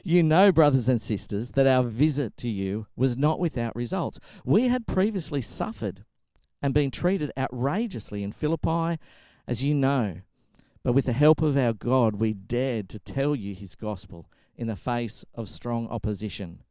You 0.03 0.23
know, 0.23 0.51
brothers 0.51 0.89
and 0.89 1.01
sisters, 1.01 1.51
that 1.51 1.67
our 1.67 1.83
visit 1.83 2.37
to 2.37 2.49
you 2.49 2.87
was 2.95 3.17
not 3.17 3.39
without 3.39 3.75
results. 3.75 4.19
We 4.45 4.67
had 4.67 4.87
previously 4.87 5.41
suffered 5.41 6.03
and 6.61 6.73
been 6.73 6.91
treated 6.91 7.31
outrageously 7.37 8.23
in 8.23 8.31
Philippi, 8.31 8.99
as 9.47 9.63
you 9.63 9.73
know. 9.73 10.21
But 10.83 10.93
with 10.93 11.05
the 11.05 11.13
help 11.13 11.41
of 11.41 11.57
our 11.57 11.73
God, 11.73 12.15
we 12.15 12.33
dared 12.33 12.89
to 12.89 12.99
tell 12.99 13.35
you 13.35 13.53
his 13.53 13.75
gospel 13.75 14.29
in 14.55 14.67
the 14.67 14.75
face 14.75 15.25
of 15.35 15.49
strong 15.49 15.87
opposition. 15.89 16.63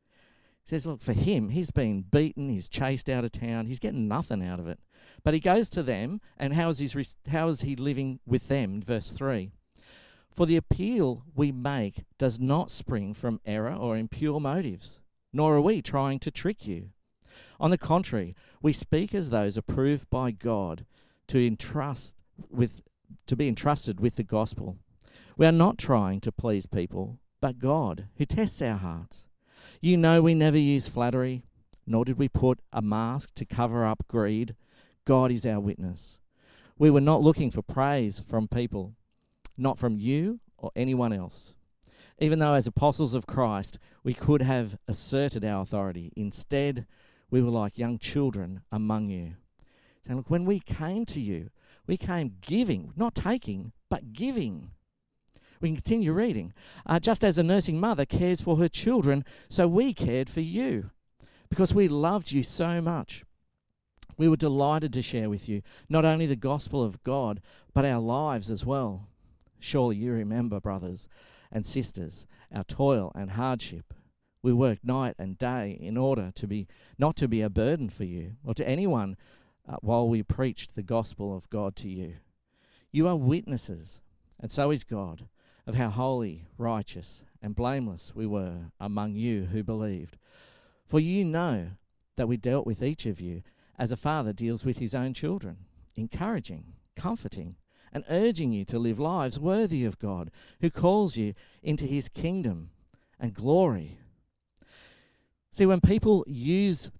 He 0.65 0.71
says, 0.71 0.87
Look, 0.87 1.01
for 1.01 1.13
him, 1.13 1.51
he's 1.51 1.71
been 1.71 2.03
beaten, 2.03 2.49
he's 2.49 2.69
chased 2.69 3.09
out 3.09 3.25
of 3.25 3.33
town, 3.33 3.67
he's 3.67 3.79
getting 3.79 4.09
nothing 4.09 4.45
out 4.45 4.59
of 4.59 4.67
it. 4.67 4.81
But 5.23 5.35
he 5.35 5.41
goes 5.41 5.69
to 5.71 5.83
them, 5.83 6.21
and 6.37 6.55
how 6.55 6.71
is, 6.71 6.79
his, 6.79 7.17
how 7.31 7.49
is 7.49 7.61
he 7.61 7.77
living 7.77 8.19
with 8.27 8.49
them? 8.49 8.81
Verse 8.81 9.13
3 9.13 9.53
For 10.37 10.45
the 10.45 10.59
appeal 10.59 11.25
we 11.35 11.51
make 11.51 12.05
does 12.19 12.39
not 12.39 12.71
spring 12.71 13.15
from 13.15 13.41
error 13.47 13.73
or 13.73 13.97
impure 13.97 14.39
motives, 14.39 15.01
nor 15.33 15.57
are 15.57 15.63
we 15.63 15.81
trying 15.81 16.19
to 16.21 16.31
trick 16.31 16.67
you. 16.67 16.91
On 17.59 17.71
the 17.71 17.79
contrary, 17.79 18.37
we 18.61 18.75
speak 18.75 19.15
as 19.15 19.31
those 19.31 19.57
approved 19.57 20.11
by 20.11 20.33
God 20.33 20.85
to 21.29 21.45
entrust 21.45 22.15
with 22.51 22.83
to 23.27 23.35
be 23.35 23.49
entrusted 23.49 23.99
with 23.99 24.17
the 24.17 24.23
gospel. 24.23 24.77
We 25.39 25.47
are 25.47 25.53
not 25.53 25.79
trying 25.79 26.21
to 26.21 26.33
please 26.33 26.67
people, 26.67 27.19
but 27.41 27.59
God, 27.59 28.09
who 28.17 28.27
tests 28.27 28.61
our 28.61 28.77
hearts. 28.77 29.29
You 29.81 29.97
know 29.97 30.21
we 30.21 30.35
never 30.35 30.59
use 30.59 30.89
flattery, 30.89 31.45
nor 31.87 32.05
did 32.05 32.19
we 32.19 32.29
put 32.29 32.59
a 32.75 32.83
mask 32.83 33.33
to 33.37 33.47
cover 33.47 33.87
up 33.87 34.05
greed. 34.07 34.55
God 35.07 35.31
is 35.31 35.47
our 35.47 35.61
witness. 35.61 36.19
We 36.79 36.91
were 36.91 37.01
not 37.01 37.23
looking 37.23 37.51
for 37.51 37.63
praise 37.63 38.21
from 38.21 38.49
people, 38.49 38.97
not 39.57 39.79
from 39.79 39.97
you 39.97 40.41
or 40.59 40.71
anyone 40.77 41.13
else. 41.13 41.55
Even 42.19 42.39
though, 42.39 42.55
as 42.55 42.67
apostles 42.67 43.15
of 43.15 43.27
Christ, 43.27 43.79
we 44.03 44.15
could 44.15 44.43
have 44.43 44.79
asserted 44.89 45.45
our 45.45 45.63
authority, 45.63 46.13
instead, 46.17 46.87
we 47.31 47.43
were 47.43 47.51
like 47.51 47.79
young 47.79 47.99
children 47.99 48.63
among 48.73 49.11
you. 49.11 49.35
Saying, 50.07 50.17
Look, 50.17 50.31
when 50.31 50.45
we 50.45 50.61
came 50.61 51.05
to 51.07 51.21
you, 51.21 51.51
we 51.87 51.97
came 51.97 52.37
giving, 52.41 52.93
not 52.97 53.15
taking, 53.15 53.73
but 53.91 54.13
giving. 54.13 54.71
We 55.61 55.69
can 55.69 55.77
continue 55.77 56.13
reading. 56.13 56.53
Uh, 56.87 57.01
just 57.01 57.25
as 57.25 57.39
a 57.39 57.43
nursing 57.43 57.81
mother 57.81 58.05
cares 58.05 58.41
for 58.41 58.57
her 58.57 58.69
children, 58.69 59.25
so 59.49 59.67
we 59.69 59.93
cared 59.93 60.29
for 60.29 60.41
you 60.41 60.91
because 61.49 61.75
we 61.75 61.89
loved 61.89 62.33
you 62.33 62.43
so 62.43 62.81
much. 62.81 63.25
We 64.19 64.29
were 64.29 64.37
delighted 64.37 64.93
to 64.95 65.03
share 65.03 65.29
with 65.29 65.49
you 65.49 65.63
not 65.89 66.05
only 66.05 66.27
the 66.27 66.37
gospel 66.37 66.83
of 66.83 67.03
God, 67.03 67.41
but 67.75 67.85
our 67.85 68.01
lives 68.01 68.51
as 68.51 68.65
well. 68.65 69.09
Surely 69.67 69.97
you 69.97 70.13
remember, 70.13 70.61
brothers 70.61 71.09
and 71.51 71.67
sisters, 71.67 72.25
our 72.55 72.63
toil 72.63 73.11
and 73.17 73.33
hardship. 73.33 73.93
We 74.41 74.53
worked 74.53 74.85
night 74.85 75.17
and 75.19 75.37
day 75.37 75.77
in 75.81 75.97
order 75.97 76.31
to 76.37 76.47
be 76.47 76.69
not 76.99 77.17
to 77.17 77.27
be 77.27 77.41
a 77.41 77.51
burden 77.51 77.91
for 77.91 78.05
you 78.05 78.37
or 78.45 78.55
to 78.55 78.69
anyone 78.69 79.17
uh, 79.69 79.79
while 79.81 80.09
we 80.09 80.23
preached 80.23 80.77
the 80.77 80.85
gospel 80.85 81.37
of 81.37 81.51
God 81.51 81.75
to 81.77 81.89
you. 81.89 82.15
You 82.93 83.09
are 83.09 83.17
witnesses, 83.17 84.01
and 84.39 84.53
so 84.53 84.71
is 84.71 84.85
God, 84.85 85.27
of 85.67 85.75
how 85.75 85.91
holy, 85.91 86.45
righteous, 86.57 87.25
and 87.43 87.57
blameless 87.57 88.15
we 88.15 88.25
were 88.25 88.71
among 88.79 89.17
you 89.17 89.47
who 89.47 89.65
believed. 89.65 90.17
For 90.87 91.01
you 91.01 91.25
know 91.25 91.71
that 92.15 92.29
we 92.29 92.37
dealt 92.37 92.69
with 92.69 92.85
each 92.85 93.05
of 93.05 93.21
you 93.21 93.43
as 93.77 93.91
a 93.91 93.97
father 93.97 94.33
deals 94.33 94.65
with 94.65 94.79
his 94.79 94.95
own 94.95 95.13
children, 95.13 95.57
encouraging, 95.97 96.75
comforting, 96.95 97.57
and 97.93 98.05
urging 98.09 98.53
you 98.53 98.65
to 98.67 98.79
live 98.79 98.99
lives 98.99 99.39
worthy 99.39 99.85
of 99.85 99.99
God, 99.99 100.31
who 100.61 100.71
calls 100.71 101.17
you 101.17 101.35
into 101.63 101.85
his 101.85 102.09
kingdom 102.09 102.71
and 103.19 103.35
glory. 103.35 103.99
See, 105.51 105.67
when 105.67 105.81
people 105.81 106.25
use 106.27 106.91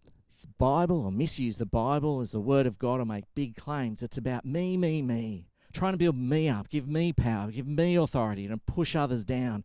Bible 0.59 1.05
or 1.05 1.13
misuse 1.13 1.59
the 1.59 1.67
Bible 1.67 2.21
as 2.21 2.33
the 2.33 2.41
Word 2.41 2.67
of 2.67 2.79
God 2.79 3.01
or 3.01 3.05
make 3.05 3.25
big 3.35 3.57
claims. 3.57 4.03
It's 4.03 4.19
about 4.19 4.45
me, 4.45 4.77
me, 4.77 5.03
me, 5.03 5.49
trying 5.73 5.93
to 5.93 5.99
build 5.99 6.17
me 6.17 6.49
up, 6.49 6.69
give 6.69 6.89
me 6.89 7.13
power, 7.13 7.51
give 7.51 7.67
me 7.67 7.97
authority, 7.97 8.47
and 8.47 8.65
push 8.65 8.97
others 8.97 9.25
down. 9.25 9.65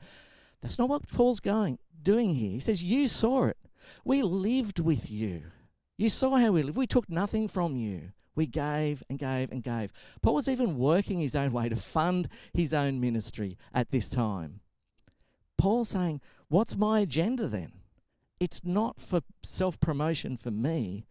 That's 0.61 0.77
not 0.77 0.89
what 0.89 1.07
Paul's 1.07 1.39
going 1.39 1.79
doing 2.01 2.35
here. 2.35 2.51
He 2.51 2.59
says, 2.59 2.83
You 2.83 3.07
saw 3.07 3.45
it. 3.45 3.57
We 4.03 4.21
lived 4.21 4.79
with 4.79 5.09
you. 5.09 5.43
You 5.97 6.09
saw 6.09 6.37
how 6.37 6.51
we 6.51 6.63
lived. 6.63 6.77
We 6.77 6.87
took 6.87 7.09
nothing 7.09 7.47
from 7.47 7.75
you. 7.75 8.11
We 8.35 8.47
gave 8.47 9.03
and 9.09 9.19
gave 9.19 9.51
and 9.51 9.61
gave. 9.63 9.91
Paul 10.21 10.35
was 10.35 10.47
even 10.47 10.77
working 10.77 11.19
his 11.19 11.35
own 11.35 11.51
way 11.51 11.69
to 11.69 11.75
fund 11.75 12.27
his 12.53 12.73
own 12.73 12.99
ministry 12.99 13.57
at 13.73 13.91
this 13.91 14.09
time. 14.09 14.61
Paul's 15.57 15.89
saying, 15.89 16.21
What's 16.47 16.75
my 16.75 16.99
agenda 16.99 17.47
then? 17.47 17.73
it's 18.41 18.65
not 18.65 18.99
for 18.99 19.21
self 19.43 19.79
promotion 19.79 20.35
for 20.35 20.49
me, 20.49 21.05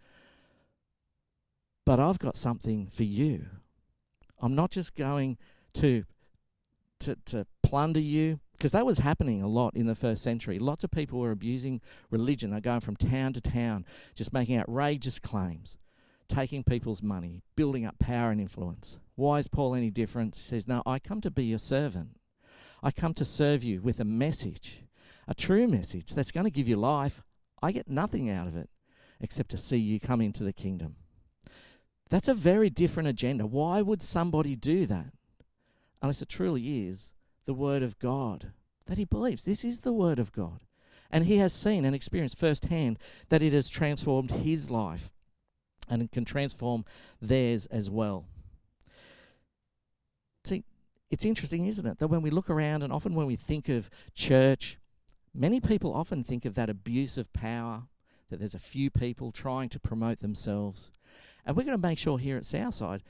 but 1.87 2.01
I've 2.01 2.19
got 2.19 2.37
something 2.37 2.89
for 2.93 3.05
you. 3.05 3.47
I'm 4.43 4.57
not 4.57 4.73
just 4.73 4.97
going 4.97 5.39
to 5.75 6.05
to, 6.99 7.17
to 7.27 7.47
plunder 7.63 8.01
you 8.01 8.41
because 8.59 8.73
that 8.73 8.85
was 8.85 8.99
happening 8.99 9.41
a 9.43 9.47
lot 9.47 9.77
in 9.77 9.87
the 9.87 9.95
first 9.95 10.25
century. 10.25 10.59
Lots 10.59 10.83
of 10.83 10.91
people 10.91 11.21
were 11.21 11.31
abusing 11.31 11.81
religion. 12.11 12.51
They're 12.51 12.61
going 12.61 12.81
from 12.81 12.97
town 12.97 13.33
to 13.35 13.41
town, 13.41 13.87
just 14.17 14.33
making 14.33 14.59
outrageous 14.59 15.21
claims, 15.21 15.79
taking 16.31 16.65
people's 16.65 17.03
money, 17.03 17.43
building 17.57 17.85
up 17.85 17.99
power 17.99 18.31
and 18.31 18.41
influence. 18.41 18.99
Why 19.17 19.39
is 19.39 19.49
Paul 19.49 19.75
any 19.75 19.91
different? 19.91 20.37
He 20.37 20.43
says, 20.43 20.67
No, 20.67 20.83
I 20.87 20.99
come 20.99 21.21
to 21.21 21.31
be 21.31 21.45
your 21.45 21.59
servant. 21.59 22.17
I 22.83 22.91
come 22.91 23.13
to 23.15 23.25
serve 23.25 23.63
you 23.63 23.83
with 23.83 24.01
a 24.01 24.05
message 24.05 24.85
a 25.31 25.35
true 25.35 25.69
message 25.69 26.13
that's 26.13 26.33
going 26.33 26.45
to 26.45 26.51
give 26.51 26.69
you 26.69 26.77
life, 26.77 27.23
I 27.63 27.71
get 27.71 27.89
nothing 27.89 28.29
out 28.29 28.49
of 28.49 28.57
it 28.57 28.69
except 29.21 29.51
to 29.51 29.57
see 29.57 29.77
you 29.77 30.01
come 30.01 30.21
into 30.21 30.43
the 30.43 30.53
kingdom. 30.53 30.97
That's 32.09 32.27
a 32.27 32.35
very 32.35 32.69
different 32.69 33.09
agenda. 33.09 33.47
Why 33.47 33.81
would 33.81 34.03
somebody 34.03 34.57
do 34.57 34.87
that? 34.87 35.13
Unless 36.03 36.21
it 36.21 36.29
truly 36.29 36.89
is 36.89 37.13
the 37.45 37.55
Word 37.55 37.85
of 37.85 37.99
God 38.01 38.53
that 38.87 38.99
he 38.99 39.05
believes. 39.05 39.45
This 39.45 39.65
is 39.65 39.81
the 39.81 39.93
Word 39.93 40.19
of 40.19 40.33
God. 40.33 40.65
And 41.13 41.27
he 41.27 41.37
has 41.37 41.53
seen 41.53 41.85
and 41.85 41.95
experienced 41.95 42.39
firsthand 42.39 42.99
that 43.29 43.43
it 43.43 43.53
has 43.53 43.69
transformed 43.69 44.33
his 44.33 44.69
life 44.69 45.13
and 45.91 46.11
can 46.11 46.25
transform 46.25 46.85
theirs 47.21 47.67
as 47.67 47.91
well. 47.91 48.25
See, 50.45 50.65
it's 51.11 51.27
interesting, 51.27 51.67
isn't 51.67 51.87
it, 51.87 51.99
that 51.99 52.09
when 52.09 52.23
we 52.23 52.31
look 52.31 52.49
around 52.49 52.83
and 52.83 52.93
often 52.93 53.15
when 53.15 53.27
we 53.27 53.37
think 53.37 53.69
of 53.69 53.91
church, 54.15 54.79
Many 55.35 55.61
people 55.61 55.95
often 55.95 56.25
think 56.25 56.45
of 56.45 56.55
that 56.57 56.71
abuse 56.71 57.17
of 57.17 57.33
power, 57.33 57.85
that 58.31 58.39
there's 58.39 58.55
a 58.55 58.59
few 58.59 58.91
people 58.91 59.31
trying 59.31 59.69
to 59.71 59.81
promote 59.81 60.21
themselves. 60.21 60.91
And 61.47 61.57
we're 61.57 61.65
going 61.65 61.81
to 61.81 61.87
make 61.87 61.99
sure 61.99 62.19
here 62.19 62.37
at 62.37 62.45
Southside 62.45 63.03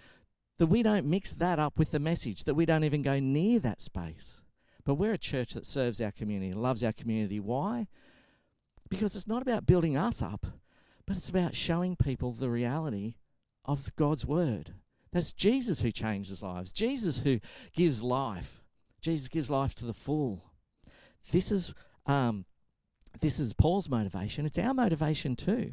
that 0.59 0.67
we 0.67 0.83
don't 0.83 1.07
mix 1.07 1.33
that 1.33 1.59
up 1.59 1.79
with 1.79 1.91
the 1.91 1.99
message, 1.99 2.45
that 2.45 2.55
we 2.55 2.67
don't 2.67 2.85
even 2.85 3.01
go 3.01 3.19
near 3.19 3.59
that 3.61 3.81
space. 3.81 4.43
But 4.85 4.95
we're 4.95 5.15
a 5.15 5.19
church 5.19 5.55
that 5.55 5.65
serves 5.65 6.01
our 6.01 6.13
community, 6.13 6.53
loves 6.53 6.85
our 6.85 6.93
community. 6.93 7.41
Why? 7.41 7.87
Because 8.89 9.17
it's 9.17 9.29
not 9.29 9.43
about 9.43 9.67
building 9.67 9.97
us 9.97 10.21
up, 10.21 10.47
but 11.11 11.17
it's 11.17 11.29
about 11.29 11.57
showing 11.57 11.97
people 11.97 12.31
the 12.31 12.49
reality 12.49 13.17
of 13.65 13.97
God's 13.97 14.25
word. 14.25 14.75
That's 15.11 15.33
Jesus 15.33 15.81
who 15.81 15.91
changes 15.91 16.41
lives, 16.41 16.71
Jesus 16.71 17.19
who 17.19 17.41
gives 17.73 18.01
life. 18.01 18.63
Jesus 19.01 19.27
gives 19.27 19.51
life 19.51 19.75
to 19.75 19.87
the 19.87 19.93
full. 19.93 20.53
This 21.33 21.51
is 21.51 21.75
um, 22.07 22.45
this 23.21 23.41
is 23.41 23.53
Paul's 23.55 23.89
motivation. 23.89 24.47
It's 24.47 24.57
our 24.57 24.73
motivation 24.73 25.35
too, 25.35 25.73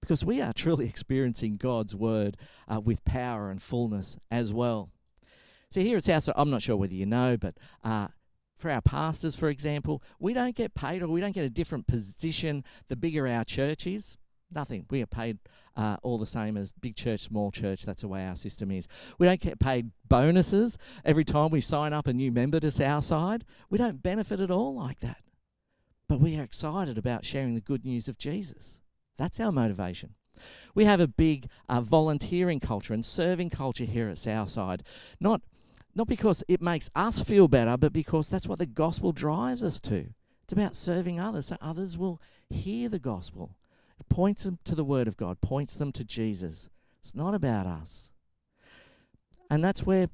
because 0.00 0.24
we 0.24 0.42
are 0.42 0.52
truly 0.56 0.86
experiencing 0.86 1.58
God's 1.58 1.94
word 1.94 2.36
uh, 2.66 2.80
with 2.80 3.04
power 3.04 3.50
and 3.50 3.62
fullness 3.62 4.18
as 4.32 4.52
well. 4.52 4.90
So 5.70 5.80
here 5.80 5.96
at 5.96 6.06
House, 6.06 6.28
I'm 6.34 6.50
not 6.50 6.62
sure 6.62 6.76
whether 6.76 6.92
you 6.92 7.06
know, 7.06 7.36
but 7.36 7.56
uh, 7.84 8.08
for 8.58 8.72
our 8.72 8.82
pastors, 8.82 9.36
for 9.36 9.48
example, 9.48 10.02
we 10.18 10.34
don't 10.34 10.56
get 10.56 10.74
paid 10.74 11.02
or 11.02 11.08
we 11.08 11.20
don't 11.20 11.36
get 11.36 11.44
a 11.44 11.50
different 11.50 11.86
position 11.86 12.64
the 12.88 12.96
bigger 12.96 13.28
our 13.28 13.44
church 13.44 13.86
is. 13.86 14.16
Nothing. 14.54 14.86
We 14.90 15.02
are 15.02 15.06
paid 15.06 15.38
uh, 15.76 15.96
all 16.02 16.18
the 16.18 16.26
same 16.26 16.56
as 16.56 16.72
big 16.72 16.94
church, 16.94 17.20
small 17.20 17.50
church. 17.50 17.84
That's 17.84 18.02
the 18.02 18.08
way 18.08 18.26
our 18.26 18.36
system 18.36 18.70
is. 18.70 18.86
We 19.18 19.26
don't 19.26 19.40
get 19.40 19.58
paid 19.58 19.90
bonuses 20.08 20.78
every 21.04 21.24
time 21.24 21.50
we 21.50 21.60
sign 21.60 21.92
up 21.92 22.06
a 22.06 22.12
new 22.12 22.30
member 22.30 22.60
to 22.60 22.70
Southside. 22.70 23.44
We 23.70 23.78
don't 23.78 24.02
benefit 24.02 24.38
at 24.40 24.50
all 24.50 24.74
like 24.74 25.00
that. 25.00 25.18
But 26.08 26.20
we 26.20 26.38
are 26.38 26.44
excited 26.44 26.96
about 26.96 27.24
sharing 27.24 27.54
the 27.54 27.60
good 27.60 27.84
news 27.84 28.06
of 28.06 28.18
Jesus. 28.18 28.80
That's 29.16 29.40
our 29.40 29.50
motivation. 29.50 30.14
We 30.74 30.84
have 30.84 31.00
a 31.00 31.08
big 31.08 31.48
uh, 31.68 31.80
volunteering 31.80 32.60
culture 32.60 32.94
and 32.94 33.04
serving 33.04 33.50
culture 33.50 33.84
here 33.84 34.08
at 34.08 34.18
Southside. 34.18 34.84
Not, 35.18 35.40
not 35.94 36.06
because 36.06 36.44
it 36.46 36.62
makes 36.62 36.90
us 36.94 37.22
feel 37.22 37.48
better, 37.48 37.76
but 37.76 37.92
because 37.92 38.28
that's 38.28 38.46
what 38.46 38.58
the 38.58 38.66
gospel 38.66 39.12
drives 39.12 39.64
us 39.64 39.80
to. 39.80 40.10
It's 40.44 40.52
about 40.52 40.76
serving 40.76 41.18
others 41.18 41.46
so 41.46 41.56
others 41.60 41.98
will 41.98 42.20
hear 42.48 42.88
the 42.88 43.00
gospel. 43.00 43.56
Points 44.08 44.44
them 44.44 44.58
to 44.64 44.74
the 44.74 44.84
Word 44.84 45.08
of 45.08 45.16
God, 45.16 45.40
points 45.40 45.76
them 45.76 45.92
to 45.92 46.04
Jesus. 46.04 46.68
It's 47.00 47.14
not 47.14 47.34
about 47.34 47.66
us. 47.66 48.10
And 49.50 49.62
that's 49.62 49.84
where 49.84 50.08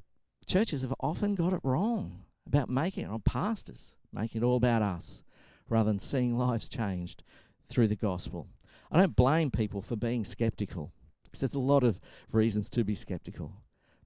churches 0.46 0.82
have 0.82 0.94
often 1.00 1.34
got 1.34 1.52
it 1.52 1.60
wrong 1.62 2.24
about 2.46 2.68
making 2.68 3.04
it, 3.04 3.10
or 3.10 3.18
pastors 3.18 3.96
making 4.12 4.42
it 4.42 4.44
all 4.44 4.56
about 4.56 4.82
us 4.82 5.22
rather 5.68 5.90
than 5.90 5.98
seeing 5.98 6.36
lives 6.36 6.68
changed 6.68 7.22
through 7.66 7.88
the 7.88 7.96
gospel. 7.96 8.48
I 8.90 8.98
don't 8.98 9.16
blame 9.16 9.50
people 9.50 9.80
for 9.80 9.96
being 9.96 10.24
skeptical 10.24 10.92
because 11.24 11.40
there's 11.40 11.54
a 11.54 11.60
lot 11.60 11.82
of 11.82 11.98
reasons 12.30 12.68
to 12.70 12.84
be 12.84 12.94
skeptical. 12.94 13.54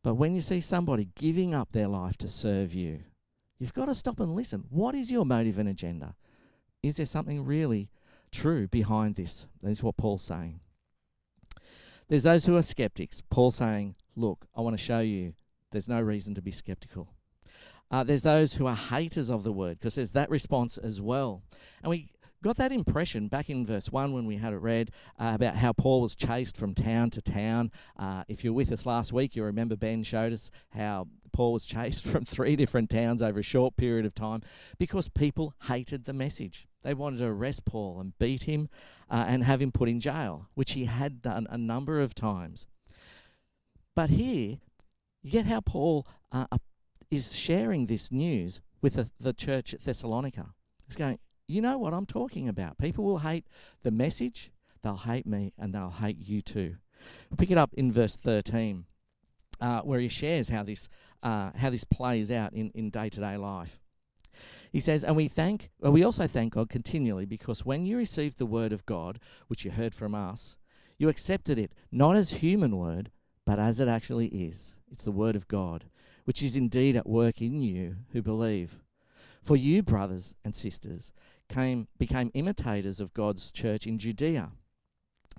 But 0.03 0.15
when 0.15 0.37
you 0.37 0.41
see 0.41 0.61
somebody 0.61 1.09
giving 1.17 1.55
up 1.55 1.73
their 1.73 1.89
life 1.89 2.17
to 2.19 2.29
serve 2.29 2.73
you, 2.73 3.01
you've 3.59 3.75
got 3.75 3.87
to 3.87 3.95
stop 3.95 4.21
and 4.21 4.37
listen. 4.37 4.65
What 4.71 4.95
is 4.95 5.11
your 5.11 5.25
motive 5.25 5.59
and 5.59 5.69
agenda? 5.69 6.15
Is 6.85 6.99
there 6.99 7.07
something 7.07 7.45
really 7.45 7.91
true 8.37 8.69
behind 8.69 9.15
this? 9.15 9.47
That 9.63 9.71
is 9.71 9.83
what 9.83 9.97
Paul's 9.97 10.23
saying. 10.23 10.61
There's 12.09 12.23
those 12.23 12.47
who 12.47 12.57
are 12.57 12.63
skeptics. 12.63 13.23
Paul 13.31 13.51
saying, 13.51 13.97
Look, 14.15 14.47
I 14.57 14.61
want 14.61 14.77
to 14.77 14.83
show 14.83 15.01
you 15.01 15.35
there's 15.73 15.89
no 15.89 16.01
reason 16.01 16.35
to 16.35 16.43
be 16.43 16.51
skeptical. 16.51 17.09
Uh, 17.91 18.03
there's 18.03 18.23
those 18.23 18.55
who 18.55 18.67
are 18.67 18.75
haters 18.75 19.31
of 19.31 19.45
the 19.45 19.53
word 19.53 19.79
because 19.79 19.95
there's 19.95 20.13
that 20.13 20.31
response 20.31 20.77
as 20.79 21.01
well. 21.01 21.43
And 21.83 21.91
we 21.91 22.11
got 22.43 22.57
that 22.57 22.73
impression 22.73 23.29
back 23.29 23.51
in 23.51 23.67
verse 23.67 23.91
1 23.91 24.13
when 24.13 24.27
we 24.27 24.37
had 24.37 24.53
it 24.53 24.59
read 24.59 24.91
uh, 25.19 25.33
about 25.35 25.57
how 25.57 25.73
Paul 25.73 26.01
was 26.01 26.15
chased 26.15 26.57
from 26.57 26.75
town 26.75 27.11
to 27.11 27.23
town. 27.23 27.71
Uh, 27.99 28.25
if 28.29 28.45
you're 28.45 28.53
with 28.53 28.73
us 28.73 28.87
last 28.87 29.13
week, 29.13 29.37
you 29.37 29.45
remember 29.45 29.77
Ben 29.77 30.03
showed 30.03 30.33
us 30.33 30.51
how 30.71 31.09
Paul 31.33 31.53
was 31.53 31.65
chased 31.65 32.05
from 32.07 32.25
three 32.25 32.57
different 32.57 32.91
towns 32.91 33.23
over 33.23 33.41
a 33.41 33.45
short 33.45 33.77
period 33.77 34.07
of 34.07 34.15
time 34.15 34.43
because 34.79 35.09
people 35.09 35.55
hated 35.65 36.05
the 36.05 36.13
message. 36.13 36.67
They 36.83 36.95
wanted 36.95 37.19
to 37.19 37.27
arrest 37.27 37.65
Paul 37.65 38.01
and 38.01 38.17
beat 38.19 38.45
him 38.45 38.69
uh, 39.11 39.25
and 39.27 39.43
have 39.45 39.61
him 39.61 39.73
put 39.73 39.89
in 39.89 40.01
jail, 40.01 40.49
which 40.55 40.73
he 40.73 40.85
had 40.85 41.21
done 41.21 41.47
a 41.51 41.59
number 41.59 42.01
of 42.01 42.15
times. 42.15 42.67
But 43.95 44.11
here, 44.11 44.59
you 45.23 45.31
get 45.31 45.47
how 45.47 45.61
Paul 45.61 46.07
uh, 46.31 46.47
is 47.11 47.35
sharing 47.35 47.87
this 47.87 48.13
news 48.13 48.61
with 48.81 48.95
the, 48.95 49.11
the 49.19 49.33
church 49.33 49.75
at 49.75 49.81
Thessalonica. 49.81 50.51
He's 50.87 50.97
going, 50.97 51.19
You 51.49 51.61
know 51.61 51.79
what 51.79 51.95
I'm 51.95 52.07
talking 52.07 52.49
about. 52.49 52.79
People 52.79 53.05
will 53.05 53.19
hate 53.19 53.47
the 53.83 53.91
message, 53.91 54.51
they'll 54.83 54.97
hate 54.97 55.27
me, 55.27 55.53
and 55.59 55.73
they'll 55.73 55.91
hate 55.91 56.19
you 56.19 56.43
too. 56.43 56.77
Pick 57.39 57.51
it 57.51 57.59
up 57.59 57.73
in 57.75 57.93
verse 57.93 58.17
13, 58.17 58.85
uh, 59.61 59.81
where 59.83 60.01
he 60.01 60.09
shares 60.09 60.49
how 60.49 60.65
this, 60.65 60.89
uh, 61.23 61.51
how 61.57 61.71
this 61.71 61.85
plays 61.85 62.33
out 62.33 62.53
in, 62.53 62.71
in 62.75 62.91
day-to-day 62.91 63.37
life. 63.37 63.79
He 64.73 64.81
says, 64.81 65.05
and 65.05 65.17
we 65.17 65.29
thank, 65.29 65.71
well, 65.81 65.93
we 65.93 66.05
also 66.05 66.27
thank 66.27 66.55
God 66.55 66.69
continually 66.69 67.25
because 67.25 67.65
when 67.65 67.87
you 67.87 67.97
received 67.97 68.39
the 68.39 68.47
word 68.47 68.73
of 68.73 68.85
God, 68.85 69.21
which 69.47 69.65
you 69.65 69.71
heard 69.71 69.95
from 69.95 70.15
us, 70.15 70.57
you 70.99 71.09
accepted 71.09 71.59
it 71.59 71.73
not 71.93 72.17
as 72.17 72.33
human 72.33 72.77
word, 72.77 73.11
but 73.45 73.59
as 73.59 73.81
it 73.81 73.89
actually 73.89 74.27
is. 74.27 74.75
It's 74.91 75.05
the 75.05 75.13
word 75.13 75.37
of 75.37 75.49
God, 75.49 75.85
which 76.25 76.43
is 76.43 76.57
indeed 76.57 76.97
at 76.97 77.09
work 77.09 77.41
in 77.41 77.63
you 77.63 77.97
who 78.13 78.21
believe. 78.21 78.81
For 79.43 79.57
you, 79.57 79.83
brothers 79.83 80.35
and 80.45 80.57
sisters, 80.57 81.13
came 81.49 81.89
became 81.99 82.31
imitators 82.35 83.01
of 83.01 83.15
God's 83.15 83.51
church 83.51 83.87
in 83.87 83.99
Judea, 83.99 84.53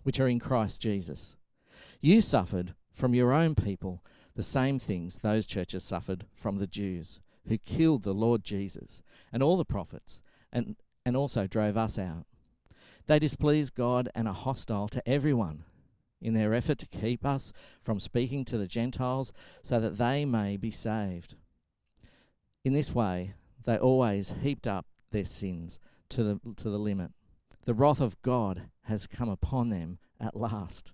which 0.03 0.19
are 0.19 0.27
in 0.27 0.39
Christ 0.39 0.81
Jesus. 0.81 1.35
You 2.01 2.21
suffered 2.21 2.73
from 2.93 3.13
your 3.13 3.31
own 3.31 3.55
people 3.55 4.03
the 4.35 4.43
same 4.43 4.79
things 4.79 5.17
those 5.17 5.47
churches 5.47 5.83
suffered 5.83 6.25
from 6.33 6.57
the 6.57 6.67
Jews, 6.67 7.19
who 7.47 7.57
killed 7.57 8.03
the 8.03 8.13
Lord 8.13 8.43
Jesus 8.43 9.01
and 9.31 9.41
all 9.41 9.57
the 9.57 9.65
prophets, 9.65 10.21
and, 10.51 10.75
and 11.05 11.17
also 11.17 11.47
drove 11.47 11.77
us 11.77 11.97
out. 11.97 12.25
They 13.07 13.19
displeased 13.19 13.75
God 13.75 14.09
and 14.13 14.27
are 14.27 14.33
hostile 14.33 14.87
to 14.89 15.07
everyone 15.07 15.63
in 16.21 16.33
their 16.33 16.53
effort 16.53 16.77
to 16.79 16.87
keep 16.87 17.25
us 17.25 17.53
from 17.81 17.99
speaking 17.99 18.43
to 18.45 18.57
the 18.57 18.67
Gentiles 18.67 19.31
so 19.61 19.79
that 19.79 19.97
they 19.97 20.25
may 20.25 20.57
be 20.57 20.71
saved. 20.71 21.35
In 22.65 22.73
this 22.73 22.93
way, 22.93 23.33
they 23.65 23.77
always 23.77 24.33
heaped 24.41 24.67
up 24.67 24.85
their 25.11 25.25
sins 25.25 25.79
to 26.09 26.23
the, 26.23 26.39
to 26.55 26.69
the 26.69 26.77
limit. 26.77 27.11
The 27.65 27.73
wrath 27.73 28.01
of 28.01 28.21
God 28.21 28.69
has 28.83 29.07
come 29.07 29.29
upon 29.29 29.69
them 29.69 29.99
at 30.19 30.35
last. 30.35 30.93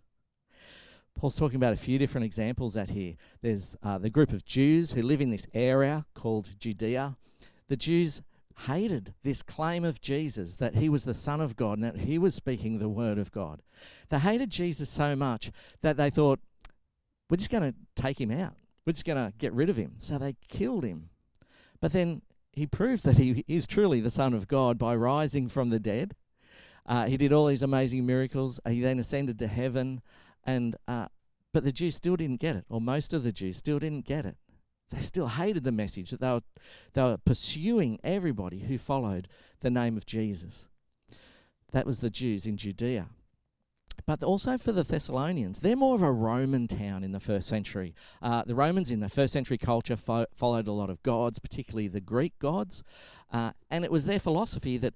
Paul's 1.16 1.36
talking 1.36 1.58
about 1.58 1.74
a 1.74 1.78
few 1.78 2.00
different 2.00 2.26
examples 2.26 2.76
out 2.76 2.90
here. 2.90 3.16
There's 3.42 3.78
uh, 3.84 4.00
the 4.00 4.10
group 4.10 4.32
of 4.32 4.46
Jews 4.46 4.94
who 4.94 5.02
live 5.04 5.22
in 5.22 5.30
this 5.30 5.48
area 5.54 6.06
called 6.16 6.50
Judea. 6.60 7.18
The 7.68 7.78
Jews 7.78 8.22
hated 8.66 9.14
this 9.24 9.42
claim 9.42 9.84
of 9.84 10.02
Jesus 10.02 10.58
that 10.58 10.76
he 10.76 10.90
was 10.90 11.06
the 11.06 11.14
Son 11.14 11.42
of 11.42 11.56
God 11.56 11.78
and 11.78 11.84
that 11.84 11.98
he 12.02 12.18
was 12.18 12.36
speaking 12.36 12.78
the 12.78 12.90
Word 12.90 13.18
of 13.18 13.32
God. 13.32 13.62
They 14.10 14.20
hated 14.20 14.50
Jesus 14.50 14.90
so 14.90 15.16
much 15.16 15.52
that 15.82 15.98
they 15.98 16.10
thought, 16.10 16.40
we're 17.30 17.38
just 17.38 17.52
going 17.52 17.72
to 17.72 17.76
take 17.96 18.20
him 18.20 18.32
out. 18.32 18.54
We're 18.86 18.94
just 18.94 19.06
going 19.06 19.18
to 19.24 19.34
get 19.38 19.54
rid 19.54 19.70
of 19.70 19.78
him. 19.78 19.94
So 19.98 20.18
they 20.18 20.36
killed 20.48 20.84
him. 20.84 21.10
But 21.80 21.94
then 21.94 22.22
he 22.54 22.66
proved 22.66 23.04
that 23.06 23.18
he 23.18 23.44
is 23.48 23.68
truly 23.68 24.00
the 24.00 24.10
Son 24.10 24.34
of 24.34 24.48
God 24.48 24.78
by 24.78 24.96
rising 24.96 25.50
from 25.50 25.70
the 25.70 25.80
dead. 25.80 26.16
Uh, 26.86 27.06
he 27.06 27.18
did 27.18 27.34
all 27.34 27.48
these 27.48 27.64
amazing 27.64 28.06
miracles. 28.06 28.60
He 28.68 28.82
then 28.82 29.00
ascended 29.00 29.40
to 29.40 29.48
heaven, 29.48 30.02
and 30.44 30.76
uh, 30.88 31.08
but 31.54 31.64
the 31.64 31.72
Jews 31.72 31.96
still 31.96 32.16
didn't 32.16 32.40
get 32.40 32.56
it, 32.56 32.66
or 32.70 32.80
most 32.80 33.14
of 33.14 33.24
the 33.24 33.32
Jews 33.32 33.58
still 33.58 33.80
didn't 33.80 34.06
get 34.06 34.26
it 34.26 34.38
they 34.94 35.02
still 35.02 35.28
hated 35.28 35.64
the 35.64 35.72
message 35.72 36.12
that 36.12 36.22
they 36.22 36.32
were, 36.32 36.42
they 36.94 37.02
were 37.02 37.18
pursuing 37.18 38.00
everybody 38.04 38.60
who 38.60 38.78
followed 38.78 39.28
the 39.62 39.70
name 39.70 39.98
of 39.98 40.06
Jesus. 40.06 40.70
That 41.72 41.86
was 41.86 42.00
the 42.00 42.10
Jews 42.10 42.46
in 42.46 42.58
Judea. 42.58 43.08
But 44.06 44.24
also 44.24 44.58
for 44.58 44.72
the 44.72 44.84
Thessalonians, 44.84 45.60
they're 45.60 45.76
more 45.76 45.96
of 45.96 46.02
a 46.02 46.12
Roman 46.12 46.68
town 46.68 47.04
in 47.04 47.12
the 47.12 47.20
first 47.20 47.48
century. 47.48 47.96
Uh, 48.22 48.44
the 48.46 48.56
Romans 48.56 48.92
in 48.92 49.00
the 49.00 49.10
first 49.10 49.34
century 49.34 49.58
culture 49.58 49.96
fo- 49.96 50.26
followed 50.36 50.68
a 50.68 50.74
lot 50.74 50.90
of 50.90 51.02
gods, 51.04 51.40
particularly 51.40 51.88
the 51.88 52.02
Greek 52.02 52.38
gods, 52.40 52.84
uh, 53.32 53.52
and 53.70 53.86
it 53.86 53.92
was 53.92 54.06
their 54.06 54.20
philosophy 54.20 54.78
that 54.78 54.94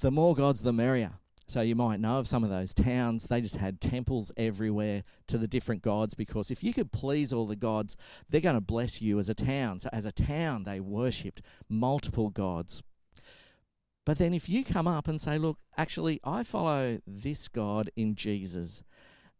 the 0.00 0.10
more 0.10 0.34
gods, 0.34 0.62
the 0.62 0.72
merrier. 0.72 1.12
So 1.50 1.62
you 1.62 1.74
might 1.74 1.98
know 1.98 2.20
of 2.20 2.28
some 2.28 2.44
of 2.44 2.50
those 2.50 2.72
towns, 2.72 3.24
they 3.24 3.40
just 3.40 3.56
had 3.56 3.80
temples 3.80 4.30
everywhere 4.36 5.02
to 5.26 5.36
the 5.36 5.48
different 5.48 5.82
gods 5.82 6.14
because 6.14 6.48
if 6.48 6.62
you 6.62 6.72
could 6.72 6.92
please 6.92 7.32
all 7.32 7.44
the 7.44 7.56
gods, 7.56 7.96
they're 8.28 8.40
going 8.40 8.54
to 8.54 8.60
bless 8.60 9.02
you 9.02 9.18
as 9.18 9.28
a 9.28 9.34
town. 9.34 9.80
So 9.80 9.90
as 9.92 10.06
a 10.06 10.12
town, 10.12 10.62
they 10.62 10.78
worshipped 10.78 11.42
multiple 11.68 12.30
gods. 12.30 12.84
But 14.06 14.18
then 14.18 14.32
if 14.32 14.48
you 14.48 14.64
come 14.64 14.88
up 14.88 15.08
and 15.08 15.20
say, 15.20 15.38
look, 15.38 15.58
actually, 15.76 16.20
I 16.24 16.42
follow 16.42 17.00
this 17.06 17.48
God 17.48 17.90
in 17.96 18.14
Jesus, 18.14 18.82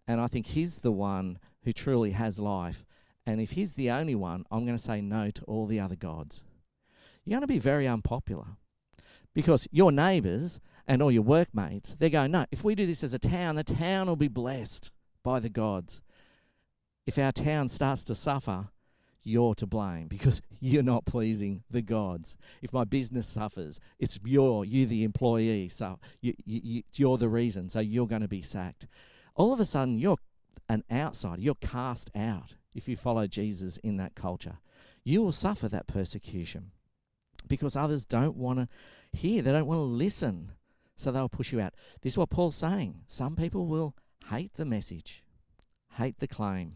and 0.06 0.20
I 0.20 0.26
think 0.26 0.48
he's 0.48 0.78
the 0.78 0.92
one 0.92 1.38
who 1.64 1.72
truly 1.72 2.10
has 2.12 2.38
life, 2.38 2.84
and 3.26 3.40
if 3.40 3.52
he's 3.52 3.72
the 3.72 3.90
only 3.90 4.14
one, 4.14 4.44
I'm 4.50 4.64
going 4.64 4.76
to 4.76 4.82
say 4.82 5.00
no 5.00 5.30
to 5.30 5.44
all 5.44 5.66
the 5.66 5.80
other 5.80 5.96
gods. 5.96 6.44
You're 7.24 7.34
going 7.34 7.42
to 7.42 7.46
be 7.46 7.58
very 7.58 7.86
unpopular 7.86 8.56
because 9.34 9.68
your 9.70 9.92
neighbours 9.92 10.60
and 10.86 11.02
all 11.02 11.12
your 11.12 11.22
workmates, 11.22 11.94
they're 11.98 12.10
going, 12.10 12.32
no, 12.32 12.46
if 12.50 12.64
we 12.64 12.74
do 12.74 12.86
this 12.86 13.04
as 13.04 13.14
a 13.14 13.18
town, 13.18 13.56
the 13.56 13.64
town 13.64 14.08
will 14.08 14.16
be 14.16 14.28
blessed 14.28 14.90
by 15.22 15.38
the 15.38 15.48
gods. 15.48 16.02
If 17.06 17.18
our 17.18 17.32
town 17.32 17.68
starts 17.68 18.04
to 18.04 18.14
suffer, 18.14 18.68
you're 19.22 19.54
to 19.56 19.66
blame 19.66 20.08
because 20.08 20.40
you're 20.60 20.82
not 20.82 21.04
pleasing 21.04 21.62
the 21.70 21.82
gods. 21.82 22.36
If 22.62 22.72
my 22.72 22.84
business 22.84 23.26
suffers, 23.26 23.80
it's 23.98 24.18
you're 24.24 24.64
you 24.64 24.86
the 24.86 25.04
employee, 25.04 25.68
so 25.68 25.98
you, 26.20 26.34
you, 26.44 26.82
you're 26.94 27.18
the 27.18 27.28
reason. 27.28 27.68
So 27.68 27.80
you're 27.80 28.06
going 28.06 28.22
to 28.22 28.28
be 28.28 28.42
sacked. 28.42 28.86
All 29.34 29.52
of 29.52 29.60
a 29.60 29.64
sudden, 29.64 29.98
you're 29.98 30.18
an 30.68 30.84
outsider. 30.90 31.40
You're 31.40 31.54
cast 31.56 32.10
out 32.14 32.54
if 32.74 32.88
you 32.88 32.96
follow 32.96 33.26
Jesus 33.26 33.76
in 33.78 33.96
that 33.96 34.14
culture. 34.14 34.58
You 35.04 35.22
will 35.22 35.32
suffer 35.32 35.68
that 35.68 35.86
persecution 35.86 36.70
because 37.48 37.76
others 37.76 38.04
don't 38.04 38.36
want 38.36 38.58
to 38.58 38.68
hear. 39.18 39.42
They 39.42 39.52
don't 39.52 39.66
want 39.66 39.78
to 39.78 39.82
listen 39.82 40.52
so 40.96 41.10
they'll 41.10 41.28
push 41.28 41.52
you 41.52 41.60
out. 41.60 41.74
This 42.02 42.14
is 42.14 42.18
what 42.18 42.30
Paul's 42.30 42.56
saying. 42.56 43.02
Some 43.06 43.34
people 43.34 43.66
will 43.66 43.96
hate 44.28 44.54
the 44.54 44.66
message, 44.66 45.24
hate 45.96 46.18
the 46.18 46.28
claim. 46.28 46.74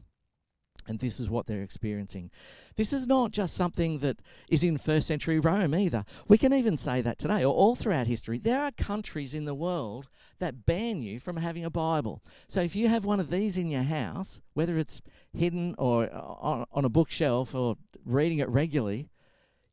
And 0.86 0.98
this 0.98 1.18
is 1.18 1.30
what 1.30 1.46
they're 1.46 1.62
experiencing. 1.62 2.30
This 2.76 2.92
is 2.92 3.06
not 3.06 3.30
just 3.30 3.54
something 3.54 3.98
that 3.98 4.20
is 4.48 4.62
in 4.62 4.76
first 4.76 5.06
century 5.06 5.38
Rome 5.38 5.74
either. 5.74 6.04
We 6.28 6.36
can 6.36 6.52
even 6.52 6.76
say 6.76 7.00
that 7.00 7.18
today, 7.18 7.42
or 7.44 7.54
all 7.54 7.74
throughout 7.74 8.06
history. 8.06 8.38
There 8.38 8.62
are 8.62 8.70
countries 8.70 9.34
in 9.34 9.46
the 9.46 9.54
world 9.54 10.08
that 10.40 10.66
ban 10.66 11.00
you 11.00 11.18
from 11.18 11.38
having 11.38 11.64
a 11.64 11.70
Bible. 11.70 12.22
So 12.48 12.60
if 12.60 12.76
you 12.76 12.88
have 12.88 13.04
one 13.04 13.20
of 13.20 13.30
these 13.30 13.56
in 13.56 13.68
your 13.68 13.82
house, 13.82 14.42
whether 14.52 14.76
it's 14.76 15.00
hidden 15.32 15.74
or 15.78 16.04
uh, 16.12 16.64
on, 16.70 16.84
a 16.84 16.88
bookshelf 16.90 17.54
or 17.54 17.76
reading 18.04 18.38
it 18.38 18.48
regularly, 18.48 19.08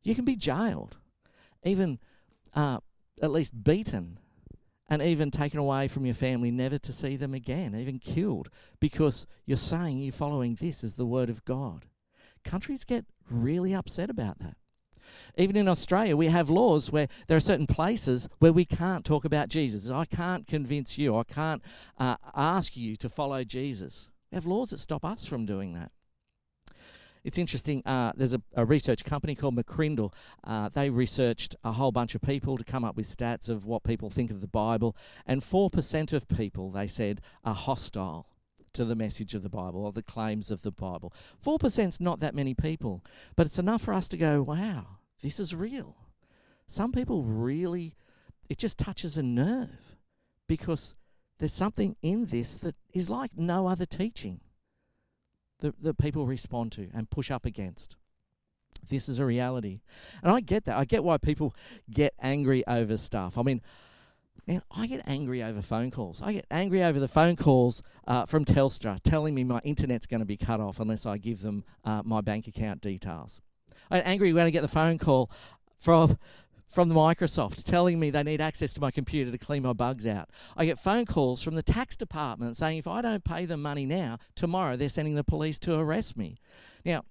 you 0.02 0.14
can 0.14 0.24
be 0.24 0.36
jailed, 0.36 0.96
even 1.62 1.98
uh, 2.54 2.78
at 3.20 3.30
least 3.30 3.62
beaten 3.62 4.18
and 4.92 5.00
even 5.00 5.30
taken 5.30 5.58
away 5.58 5.88
from 5.88 6.04
your 6.04 6.14
family, 6.14 6.50
never 6.50 6.76
to 6.76 6.92
see 6.92 7.16
them 7.16 7.32
again, 7.32 7.74
even 7.74 7.98
killed, 7.98 8.50
because 8.78 9.26
you're 9.46 9.56
saying 9.56 9.98
you're 9.98 10.12
following 10.12 10.54
this 10.54 10.84
as 10.84 10.94
the 10.94 11.06
word 11.06 11.30
of 11.30 11.42
God. 11.46 11.86
Countries 12.44 12.84
get 12.84 13.06
really 13.30 13.72
upset 13.72 14.10
about 14.10 14.38
that. 14.40 14.54
Even 15.38 15.56
in 15.56 15.66
Australia, 15.66 16.14
we 16.14 16.26
have 16.26 16.50
laws 16.50 16.92
where 16.92 17.08
there 17.26 17.38
are 17.38 17.40
certain 17.40 17.66
places 17.66 18.28
where 18.38 18.52
we 18.52 18.66
can't 18.66 19.02
talk 19.02 19.24
about 19.24 19.48
Jesus. 19.48 19.88
I 19.88 20.04
can't 20.04 20.46
convince 20.46 20.98
you, 20.98 21.16
I 21.16 21.22
can't 21.22 21.62
uh, 21.96 22.16
ask 22.36 22.76
you 22.76 22.94
to 22.96 23.08
follow 23.08 23.44
Jesus. 23.44 24.10
We 24.30 24.36
have 24.36 24.44
laws 24.44 24.72
that 24.72 24.78
stop 24.78 25.06
us 25.06 25.24
from 25.24 25.46
doing 25.46 25.72
that. 25.72 25.90
It's 27.24 27.38
interesting. 27.38 27.82
Uh, 27.86 28.12
there's 28.16 28.34
a, 28.34 28.42
a, 28.54 28.64
research 28.64 29.04
company 29.04 29.34
called 29.34 29.56
McCrindle. 29.56 30.12
Uh, 30.42 30.68
they 30.68 30.90
researched 30.90 31.54
a 31.62 31.72
whole 31.72 31.92
bunch 31.92 32.14
of 32.14 32.20
people 32.20 32.58
to 32.58 32.64
come 32.64 32.84
up 32.84 32.96
with 32.96 33.06
stats 33.06 33.48
of 33.48 33.64
what 33.64 33.84
people 33.84 34.10
think 34.10 34.30
of 34.30 34.40
the 34.40 34.48
Bible, 34.48 34.96
and 35.24 35.40
4% 35.40 36.12
of 36.12 36.28
people, 36.28 36.70
they 36.70 36.88
said, 36.88 37.20
are 37.44 37.54
hostile 37.54 38.26
to 38.72 38.84
the 38.84 38.96
message 38.96 39.34
of 39.34 39.42
the 39.42 39.48
Bible 39.48 39.84
or 39.84 39.92
the 39.92 40.02
claims 40.02 40.50
of 40.50 40.62
the 40.62 40.72
Bible. 40.72 41.12
4% 41.44 41.88
is 41.88 42.00
not 42.00 42.20
that 42.20 42.34
many 42.34 42.54
people, 42.54 43.04
but 43.36 43.46
it's 43.46 43.58
enough 43.58 43.82
for 43.82 43.94
us 43.94 44.08
to 44.08 44.16
go, 44.16 44.42
wow, 44.42 44.98
this 45.22 45.38
is 45.38 45.54
real. 45.54 45.96
Some 46.66 46.90
people 46.90 47.22
really, 47.22 47.94
it 48.48 48.58
just 48.58 48.78
touches 48.78 49.18
a 49.18 49.22
nerve 49.22 49.96
because 50.48 50.94
there's 51.38 51.52
something 51.52 51.96
in 52.02 52.26
this 52.26 52.56
that 52.56 52.76
is 52.92 53.10
like 53.10 53.32
no 53.36 53.66
other 53.66 53.84
teaching 53.86 54.40
that, 55.62 55.82
that 55.82 55.98
people 55.98 56.26
respond 56.26 56.70
to 56.72 56.88
and 56.94 57.10
push 57.10 57.30
up 57.30 57.44
against. 57.44 57.96
This 58.88 59.08
is 59.08 59.18
a 59.18 59.24
reality. 59.24 59.80
And 60.22 60.32
I 60.32 60.40
get 60.40 60.64
that. 60.64 60.76
I 60.76 60.84
get 60.84 61.04
why 61.04 61.16
people 61.16 61.54
get 61.90 62.14
angry 62.20 62.66
over 62.66 62.96
stuff. 62.96 63.38
I 63.38 63.42
mean, 63.42 63.60
man, 64.46 64.62
I 64.76 64.86
get 64.86 65.02
angry 65.06 65.42
over 65.42 65.62
phone 65.62 65.90
calls. 65.90 66.20
I 66.20 66.32
get 66.32 66.46
angry 66.50 66.82
over 66.82 66.98
the 66.98 67.08
phone 67.08 67.36
calls 67.36 67.82
uh, 68.06 68.26
from 68.26 68.44
Telstra 68.44 68.98
telling 69.02 69.34
me 69.34 69.44
my 69.44 69.60
internet's 69.64 70.06
going 70.06 70.20
to 70.20 70.26
be 70.26 70.36
cut 70.36 70.60
off 70.60 70.80
unless 70.80 71.06
I 71.06 71.18
give 71.18 71.42
them 71.42 71.64
uh, 71.84 72.02
my 72.04 72.20
bank 72.20 72.46
account 72.48 72.80
details. 72.80 73.40
I 73.90 73.98
get 73.98 74.06
angry 74.06 74.32
when 74.32 74.46
I 74.46 74.50
get 74.50 74.62
the 74.62 74.68
phone 74.68 74.98
call 74.98 75.30
from 75.78 76.18
from 76.72 76.88
Microsoft 76.88 77.64
telling 77.64 78.00
me 78.00 78.08
they 78.08 78.22
need 78.22 78.40
access 78.40 78.72
to 78.72 78.80
my 78.80 78.90
computer 78.90 79.30
to 79.30 79.36
clean 79.36 79.62
my 79.62 79.74
bugs 79.74 80.06
out. 80.06 80.30
I 80.56 80.64
get 80.64 80.78
phone 80.78 81.04
calls 81.04 81.42
from 81.42 81.54
the 81.54 81.62
tax 81.62 81.96
department 81.96 82.56
saying 82.56 82.78
if 82.78 82.86
I 82.86 83.02
don't 83.02 83.22
pay 83.22 83.44
them 83.44 83.60
money 83.60 83.84
now, 83.84 84.18
tomorrow 84.34 84.76
they're 84.76 84.88
sending 84.88 85.14
the 85.14 85.22
police 85.22 85.58
to 85.60 85.78
arrest 85.78 86.16
me. 86.16 86.38
Now, 86.82 87.02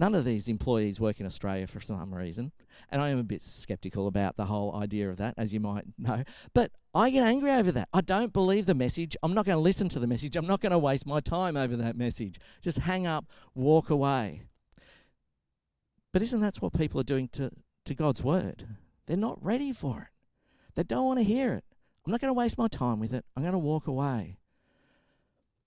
none 0.00 0.14
of 0.14 0.24
these 0.24 0.48
employees 0.48 0.98
work 0.98 1.20
in 1.20 1.26
Australia 1.26 1.66
for 1.66 1.78
some 1.78 2.14
reason, 2.14 2.52
and 2.90 3.02
I 3.02 3.10
am 3.10 3.18
a 3.18 3.22
bit 3.22 3.42
skeptical 3.42 4.06
about 4.06 4.38
the 4.38 4.46
whole 4.46 4.74
idea 4.74 5.10
of 5.10 5.18
that, 5.18 5.34
as 5.36 5.52
you 5.52 5.60
might 5.60 5.84
know. 5.98 6.24
But 6.54 6.72
I 6.94 7.10
get 7.10 7.24
angry 7.24 7.52
over 7.52 7.70
that. 7.72 7.90
I 7.92 8.00
don't 8.00 8.32
believe 8.32 8.64
the 8.64 8.74
message. 8.74 9.14
I'm 9.22 9.34
not 9.34 9.44
going 9.44 9.56
to 9.56 9.62
listen 9.62 9.90
to 9.90 9.98
the 9.98 10.06
message. 10.06 10.36
I'm 10.36 10.46
not 10.46 10.62
going 10.62 10.72
to 10.72 10.78
waste 10.78 11.06
my 11.06 11.20
time 11.20 11.58
over 11.58 11.76
that 11.76 11.96
message. 11.96 12.38
Just 12.62 12.78
hang 12.78 13.06
up, 13.06 13.26
walk 13.54 13.90
away. 13.90 14.44
But 16.14 16.22
isn't 16.22 16.40
that 16.40 16.56
what 16.56 16.72
people 16.72 16.98
are 16.98 17.04
doing 17.04 17.28
to 17.32 17.50
to 17.88 17.94
God's 17.94 18.22
word. 18.22 18.66
They're 19.06 19.16
not 19.16 19.42
ready 19.44 19.72
for 19.72 20.02
it. 20.02 20.74
They 20.74 20.82
don't 20.82 21.06
want 21.06 21.18
to 21.18 21.24
hear 21.24 21.54
it. 21.54 21.64
I'm 22.06 22.12
not 22.12 22.20
going 22.20 22.30
to 22.30 22.38
waste 22.38 22.56
my 22.56 22.68
time 22.68 23.00
with 23.00 23.12
it. 23.12 23.24
I'm 23.36 23.42
going 23.42 23.52
to 23.52 23.58
walk 23.58 23.86
away. 23.86 24.38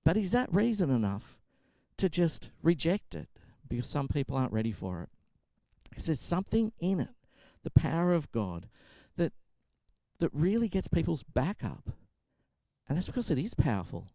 But 0.03 0.17
is 0.17 0.31
that 0.31 0.53
reason 0.53 0.89
enough 0.89 1.37
to 1.97 2.09
just 2.09 2.49
reject 2.63 3.13
it 3.13 3.27
because 3.67 3.87
some 3.87 4.07
people 4.07 4.35
aren't 4.35 4.53
ready 4.53 4.71
for 4.71 5.03
it? 5.03 5.09
Because 5.89 6.05
there's 6.05 6.19
something 6.19 6.71
in 6.79 6.99
it, 6.99 7.13
the 7.63 7.69
power 7.69 8.13
of 8.13 8.31
God, 8.31 8.67
that 9.17 9.33
that 10.19 10.29
really 10.33 10.69
gets 10.69 10.87
people's 10.87 11.23
back 11.23 11.63
up. 11.63 11.89
And 12.87 12.97
that's 12.97 13.07
because 13.07 13.29
it 13.29 13.37
is 13.37 13.53
powerful 13.53 14.07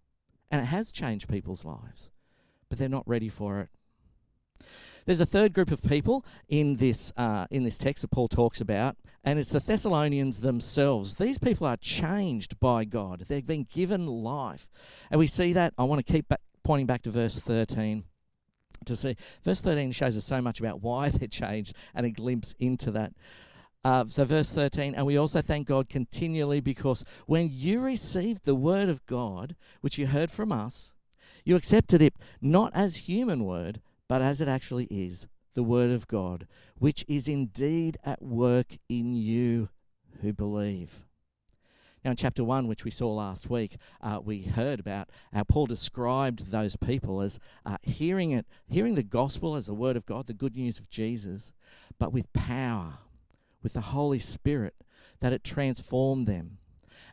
and 0.51 0.61
it 0.61 0.67
has 0.67 0.93
changed 0.93 1.29
people's 1.29 1.65
lives. 1.65 2.11
But 2.69 2.79
they're 2.79 2.89
not 2.89 3.07
ready 3.07 3.29
for 3.29 3.61
it. 3.61 3.69
There's 5.07 5.21
a 5.21 5.27
third 5.27 5.53
group 5.53 5.71
of 5.71 5.83
people 5.83 6.25
in 6.49 6.77
this 6.77 7.13
uh, 7.17 7.47
in 7.51 7.63
this 7.63 7.79
text 7.79 8.03
that 8.03 8.11
Paul 8.11 8.29
talks 8.29 8.61
about, 8.61 8.97
and 9.23 9.39
it's 9.39 9.51
the 9.51 9.61
Thessalonians 9.61 10.41
themselves. 10.41 11.15
These 11.15 11.39
people 11.39 11.67
are 11.67 11.77
changed 11.77 12.59
by 12.59 12.85
God. 12.85 13.21
They've 13.29 13.47
been 13.47 13.67
given 13.71 14.07
life, 14.07 14.69
and 15.11 15.19
we 15.19 15.29
see 15.29 15.53
that. 15.53 15.75
I 15.79 15.85
want 15.85 16.05
to 16.05 16.13
keep 16.13 16.29
back, 16.29 16.41
pointing 16.65 16.87
back 16.87 17.03
to 17.03 17.11
verse 17.11 17.39
13 17.39 18.05
to 18.85 18.97
see. 18.97 19.17
Verse 19.43 19.61
13 19.61 19.93
shows 19.93 20.17
us 20.17 20.25
so 20.25 20.41
much 20.41 20.59
about 20.61 20.83
why 20.83 21.09
they're 21.11 21.29
changed, 21.29 21.75
and 21.95 22.05
a 22.05 22.11
glimpse 22.11 22.55
into 22.59 22.91
that. 22.91 23.13
Uh, 23.85 24.05
so, 24.09 24.25
verse 24.25 24.53
13, 24.53 24.97
and 24.97 25.07
we 25.07 25.17
also 25.17 25.41
thank 25.41 25.69
God 25.69 25.89
continually 25.89 26.61
because 26.61 27.05
when 27.27 27.49
you 27.53 27.79
received 27.79 28.45
the 28.45 28.57
word 28.57 28.89
of 28.89 29.07
God, 29.07 29.55
which 29.81 29.97
you 29.97 30.09
heard 30.09 30.33
from 30.33 30.51
us, 30.51 30.95
you 31.45 31.55
accepted 31.55 32.03
it 32.03 32.15
not 32.41 32.73
as 32.75 32.97
human 32.97 33.45
word, 33.45 33.81
but 34.09 34.23
as 34.23 34.41
it 34.41 34.49
actually 34.49 34.87
is, 34.87 35.27
the 35.55 35.63
Word 35.63 35.91
of 35.91 36.07
God, 36.07 36.47
which 36.79 37.05
is 37.09 37.29
indeed 37.29 37.97
at 38.05 38.23
work 38.23 38.77
in 38.89 39.15
you 39.15 39.71
who 40.21 40.33
believe. 40.33 41.07
Now, 42.05 42.11
in 42.11 42.17
chapter 42.17 42.45
1, 42.45 42.69
which 42.69 42.85
we 42.85 42.93
saw 42.93 43.13
last 43.13 43.51
week, 43.51 43.79
uh, 44.01 44.21
we 44.23 44.43
heard 44.43 44.79
about 44.79 45.09
how 45.33 45.43
Paul 45.43 45.67
described 45.67 46.53
those 46.53 46.77
people 46.77 47.21
as 47.21 47.41
uh, 47.65 47.79
hearing 47.83 48.31
it, 48.31 48.47
hearing 48.69 48.95
the 48.95 49.03
gospel 49.03 49.57
as 49.57 49.67
the 49.67 49.75
word 49.75 49.97
of 49.97 50.07
God, 50.07 50.29
the 50.29 50.33
good 50.33 50.55
news 50.55 50.79
of 50.79 50.89
Jesus, 50.89 51.53
but 51.99 52.13
with 52.13 52.33
power, 52.33 52.99
with 53.61 53.73
the 53.73 53.81
Holy 53.81 54.21
Spirit, 54.21 54.77
that 55.19 55.33
it 55.33 55.43
transformed 55.43 56.29
them. 56.29 56.59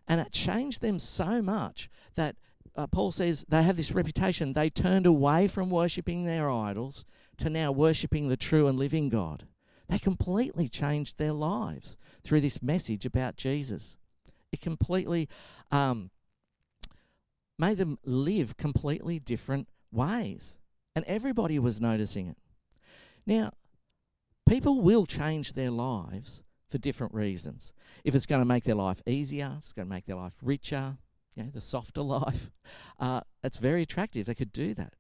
And 0.08 0.22
it 0.22 0.32
changed 0.32 0.82
them 0.82 1.00
so 1.00 1.42
much 1.42 1.90
that 2.14 2.36
uh, 2.76 2.88
Paul 2.88 3.12
says 3.12 3.46
they 3.48 3.64
have 3.64 3.78
this 3.78 3.92
reputation. 3.92 4.54
They 4.54 4.70
turned 4.70 5.06
away 5.06 5.48
from 5.48 5.70
worshipping 5.70 6.24
their 6.24 6.50
idols 6.50 7.06
to 7.38 7.50
now 7.50 7.72
worshipping 7.72 8.30
the 8.30 8.38
true 8.38 8.68
and 8.68 8.78
living 8.78 9.10
God. 9.10 9.48
They 9.90 10.00
completely 10.00 10.68
changed 10.68 11.18
their 11.18 11.34
lives 11.34 11.98
through 12.24 12.42
this 12.42 12.64
message 12.64 13.06
about 13.06 13.36
Jesus. 13.36 13.98
It 14.52 14.62
completely 14.62 15.30
um, 15.72 16.10
made 17.60 17.78
them 17.78 18.00
live 18.06 18.58
completely 18.58 19.20
different 19.20 19.68
ways. 19.92 20.58
And 20.96 21.06
everybody 21.06 21.60
was 21.60 21.82
noticing 21.82 22.28
it. 22.28 22.38
Now, 23.26 23.52
people 24.48 24.82
will 24.82 25.06
change 25.06 25.54
their 25.54 25.72
lives 25.72 26.44
for 26.70 26.78
different 26.78 27.14
reasons. 27.14 27.74
If 28.04 28.16
it's 28.16 28.26
going 28.26 28.42
to 28.42 28.48
make 28.48 28.64
their 28.64 28.76
life 28.76 29.02
easier, 29.06 29.54
if 29.58 29.60
it's 29.60 29.74
going 29.74 29.88
to 29.88 29.94
make 29.94 30.06
their 30.06 30.16
life 30.16 30.36
richer, 30.42 30.98
you 31.36 31.44
know, 31.44 31.50
the 31.50 31.62
softer 31.62 32.02
life. 32.04 32.52
Uh, 33.00 33.22
it's 33.44 33.58
very 33.58 33.82
attractive. 33.82 34.26
They 34.26 34.36
could 34.36 34.52
do 34.52 34.74
that. 34.74 34.94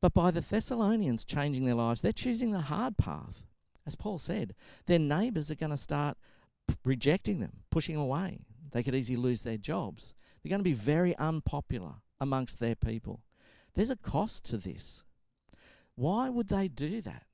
But 0.00 0.14
by 0.14 0.30
the 0.32 0.40
Thessalonians 0.40 1.24
changing 1.24 1.64
their 1.64 1.76
lives, 1.76 2.00
they're 2.00 2.12
choosing 2.12 2.50
the 2.50 2.62
hard 2.62 2.96
path. 2.96 3.46
As 3.86 3.94
Paul 3.94 4.18
said, 4.18 4.54
their 4.86 4.98
neighbours 4.98 5.50
are 5.50 5.56
going 5.56 5.70
to 5.70 5.76
start 5.76 6.16
p- 6.66 6.74
rejecting 6.84 7.40
them, 7.40 7.62
pushing 7.70 7.94
them 7.94 8.04
away. 8.04 8.40
They 8.72 8.82
could 8.82 8.94
easily 8.94 9.16
lose 9.16 9.42
their 9.42 9.56
jobs. 9.56 10.14
They're 10.42 10.50
going 10.50 10.60
to 10.60 10.64
be 10.64 10.72
very 10.72 11.16
unpopular 11.18 11.94
amongst 12.20 12.58
their 12.58 12.74
people. 12.74 13.20
There's 13.74 13.90
a 13.90 13.96
cost 13.96 14.44
to 14.46 14.56
this. 14.56 15.04
Why 15.94 16.28
would 16.28 16.48
they 16.48 16.68
do 16.68 17.00
that 17.02 17.26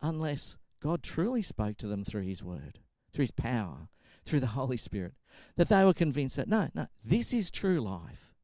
unless 0.00 0.56
God 0.80 1.02
truly 1.02 1.42
spoke 1.42 1.76
to 1.78 1.86
them 1.86 2.04
through 2.04 2.22
His 2.22 2.42
Word, 2.42 2.80
through 3.12 3.24
His 3.24 3.30
power, 3.30 3.88
through 4.28 4.40
the 4.40 4.48
Holy 4.48 4.76
Spirit, 4.76 5.14
that 5.56 5.68
they 5.68 5.84
were 5.84 5.94
convinced 5.94 6.36
that 6.36 6.48
no, 6.48 6.68
no, 6.74 6.86
this 7.04 7.32
is 7.32 7.50
true 7.50 7.80
life. 7.80 8.34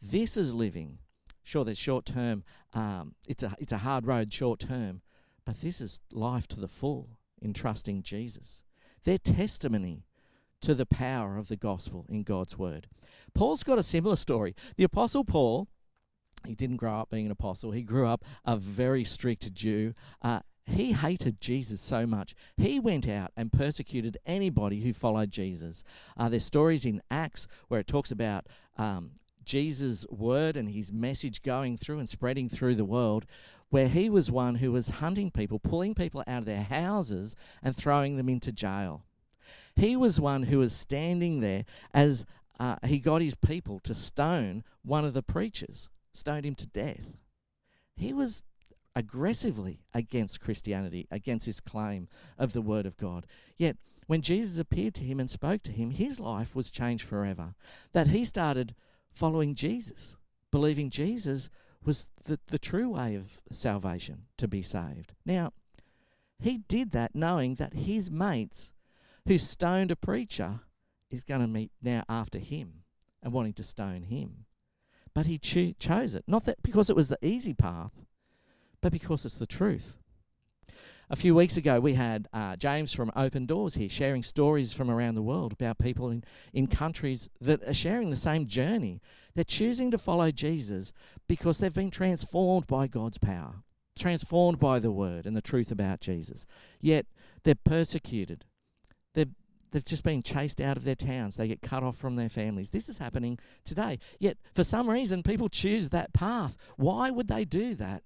This 0.00 0.36
is 0.36 0.54
living. 0.54 0.98
Sure, 1.42 1.64
there's 1.64 1.78
short 1.78 2.06
term, 2.06 2.42
um, 2.74 3.14
it's, 3.28 3.42
a, 3.42 3.54
it's 3.58 3.72
a 3.72 3.78
hard 3.78 4.06
road 4.06 4.32
short 4.32 4.60
term, 4.60 5.02
but 5.44 5.60
this 5.60 5.80
is 5.80 6.00
life 6.12 6.48
to 6.48 6.60
the 6.60 6.68
full 6.68 7.18
in 7.40 7.52
trusting 7.52 8.02
Jesus. 8.02 8.62
Their 9.04 9.18
testimony 9.18 10.04
to 10.62 10.74
the 10.74 10.86
power 10.86 11.36
of 11.36 11.48
the 11.48 11.56
gospel 11.56 12.06
in 12.08 12.22
God's 12.24 12.58
word. 12.58 12.88
Paul's 13.34 13.62
got 13.62 13.78
a 13.78 13.82
similar 13.82 14.16
story. 14.16 14.56
The 14.76 14.84
Apostle 14.84 15.24
Paul, 15.24 15.68
he 16.44 16.54
didn't 16.54 16.78
grow 16.78 16.94
up 16.94 17.10
being 17.10 17.26
an 17.26 17.32
apostle, 17.32 17.70
he 17.70 17.82
grew 17.82 18.06
up 18.06 18.24
a 18.44 18.56
very 18.56 19.04
strict 19.04 19.54
Jew. 19.54 19.94
Uh, 20.22 20.40
he 20.66 20.92
hated 20.92 21.40
Jesus 21.40 21.80
so 21.80 22.06
much. 22.06 22.34
He 22.56 22.80
went 22.80 23.08
out 23.08 23.30
and 23.36 23.52
persecuted 23.52 24.18
anybody 24.26 24.80
who 24.80 24.92
followed 24.92 25.30
Jesus. 25.30 25.84
Uh, 26.16 26.28
there's 26.28 26.44
stories 26.44 26.84
in 26.84 27.02
Acts 27.10 27.46
where 27.68 27.80
it 27.80 27.86
talks 27.86 28.10
about 28.10 28.46
um, 28.76 29.12
Jesus' 29.44 30.04
word 30.10 30.56
and 30.56 30.70
his 30.70 30.92
message 30.92 31.42
going 31.42 31.76
through 31.76 32.00
and 32.00 32.08
spreading 32.08 32.48
through 32.48 32.74
the 32.74 32.84
world, 32.84 33.26
where 33.70 33.88
he 33.88 34.10
was 34.10 34.30
one 34.30 34.56
who 34.56 34.72
was 34.72 34.88
hunting 34.88 35.30
people, 35.30 35.60
pulling 35.60 35.94
people 35.94 36.24
out 36.26 36.40
of 36.40 36.44
their 36.46 36.62
houses 36.64 37.36
and 37.62 37.74
throwing 37.74 38.16
them 38.16 38.28
into 38.28 38.50
jail. 38.50 39.04
He 39.76 39.94
was 39.94 40.20
one 40.20 40.44
who 40.44 40.58
was 40.58 40.74
standing 40.74 41.40
there 41.40 41.64
as 41.94 42.26
uh, 42.58 42.76
he 42.84 42.98
got 42.98 43.22
his 43.22 43.36
people 43.36 43.78
to 43.80 43.94
stone 43.94 44.64
one 44.82 45.04
of 45.04 45.14
the 45.14 45.22
preachers, 45.22 45.90
stoned 46.12 46.44
him 46.44 46.56
to 46.56 46.66
death. 46.66 47.16
He 47.94 48.12
was 48.12 48.42
aggressively 48.96 49.82
against 49.94 50.40
Christianity, 50.40 51.06
against 51.10 51.46
his 51.46 51.60
claim 51.60 52.08
of 52.38 52.54
the 52.54 52.62
Word 52.62 52.86
of 52.86 52.96
God. 52.96 53.26
Yet, 53.56 53.76
when 54.06 54.22
Jesus 54.22 54.58
appeared 54.58 54.94
to 54.94 55.04
him 55.04 55.20
and 55.20 55.28
spoke 55.28 55.62
to 55.64 55.72
him, 55.72 55.90
his 55.90 56.18
life 56.18 56.56
was 56.56 56.70
changed 56.70 57.04
forever. 57.04 57.54
That 57.92 58.08
he 58.08 58.24
started 58.24 58.74
following 59.12 59.54
Jesus, 59.54 60.16
believing 60.50 60.90
Jesus 60.90 61.50
was 61.84 62.06
the, 62.24 62.40
the 62.46 62.58
true 62.58 62.90
way 62.90 63.14
of 63.14 63.42
salvation 63.52 64.22
to 64.38 64.48
be 64.48 64.62
saved. 64.62 65.14
Now, 65.24 65.52
he 66.38 66.58
did 66.58 66.90
that 66.92 67.14
knowing 67.14 67.54
that 67.56 67.74
his 67.74 68.10
mates, 68.10 68.72
who 69.26 69.38
stoned 69.38 69.90
a 69.90 69.96
preacher, 69.96 70.60
is 71.10 71.22
going 71.22 71.40
to 71.42 71.46
meet 71.46 71.70
now 71.82 72.02
after 72.08 72.38
him 72.38 72.82
and 73.22 73.32
wanting 73.32 73.54
to 73.54 73.64
stone 73.64 74.04
him. 74.04 74.46
But 75.14 75.26
he 75.26 75.38
cho- 75.38 75.74
chose 75.78 76.14
it, 76.14 76.24
not 76.26 76.44
that 76.44 76.62
because 76.62 76.90
it 76.90 76.96
was 76.96 77.08
the 77.08 77.18
easy 77.22 77.54
path, 77.54 78.04
but 78.80 78.92
because 78.92 79.24
it's 79.24 79.36
the 79.36 79.46
truth. 79.46 79.96
A 81.08 81.14
few 81.14 81.36
weeks 81.36 81.56
ago, 81.56 81.78
we 81.78 81.92
had 81.92 82.26
uh, 82.32 82.56
James 82.56 82.92
from 82.92 83.12
Open 83.14 83.46
Doors 83.46 83.76
here 83.76 83.88
sharing 83.88 84.24
stories 84.24 84.72
from 84.72 84.90
around 84.90 85.14
the 85.14 85.22
world 85.22 85.52
about 85.52 85.78
people 85.78 86.10
in, 86.10 86.24
in 86.52 86.66
countries 86.66 87.28
that 87.40 87.62
are 87.62 87.74
sharing 87.74 88.10
the 88.10 88.16
same 88.16 88.46
journey. 88.46 89.00
They're 89.36 89.44
choosing 89.44 89.92
to 89.92 89.98
follow 89.98 90.32
Jesus 90.32 90.92
because 91.28 91.58
they've 91.58 91.72
been 91.72 91.92
transformed 91.92 92.66
by 92.66 92.88
God's 92.88 93.18
power, 93.18 93.62
transformed 93.96 94.58
by 94.58 94.80
the 94.80 94.90
word 94.90 95.26
and 95.26 95.36
the 95.36 95.42
truth 95.42 95.70
about 95.70 96.00
Jesus. 96.00 96.44
Yet 96.80 97.06
they're 97.44 97.54
persecuted. 97.54 98.44
They're, 99.14 99.26
they've 99.70 99.84
just 99.84 100.02
been 100.02 100.24
chased 100.24 100.60
out 100.60 100.76
of 100.76 100.82
their 100.82 100.96
towns. 100.96 101.36
They 101.36 101.46
get 101.46 101.62
cut 101.62 101.84
off 101.84 101.96
from 101.96 102.16
their 102.16 102.28
families. 102.28 102.70
This 102.70 102.88
is 102.88 102.98
happening 102.98 103.38
today. 103.64 104.00
Yet, 104.18 104.38
for 104.56 104.64
some 104.64 104.90
reason, 104.90 105.22
people 105.22 105.48
choose 105.48 105.90
that 105.90 106.12
path. 106.12 106.58
Why 106.76 107.10
would 107.10 107.28
they 107.28 107.44
do 107.44 107.76
that? 107.76 108.02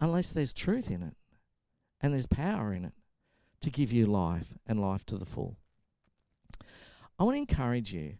Unless 0.00 0.32
there's 0.32 0.52
truth 0.52 0.90
in 0.90 1.02
it 1.02 1.14
and 2.00 2.12
there's 2.12 2.26
power 2.26 2.72
in 2.72 2.84
it 2.84 2.94
to 3.60 3.70
give 3.70 3.92
you 3.92 4.06
life 4.06 4.54
and 4.66 4.80
life 4.80 5.04
to 5.06 5.18
the 5.18 5.26
full. 5.26 5.56
I 7.18 7.24
want 7.24 7.34
to 7.34 7.40
encourage 7.40 7.92
you 7.92 8.14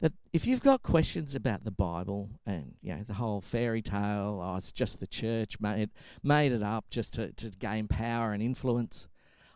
that 0.00 0.12
if 0.32 0.46
you've 0.46 0.62
got 0.62 0.82
questions 0.82 1.34
about 1.34 1.64
the 1.64 1.70
Bible 1.70 2.30
and 2.46 2.74
you 2.82 2.94
know 2.94 3.02
the 3.06 3.14
whole 3.14 3.40
fairy 3.40 3.82
tale, 3.82 4.40
oh, 4.42 4.56
it's 4.56 4.72
just 4.72 5.00
the 5.00 5.06
church 5.06 5.60
made 5.60 5.90
made 6.22 6.52
it 6.52 6.62
up 6.62 6.90
just 6.90 7.14
to, 7.14 7.32
to 7.32 7.50
gain 7.50 7.88
power 7.88 8.32
and 8.32 8.42
influence. 8.42 9.08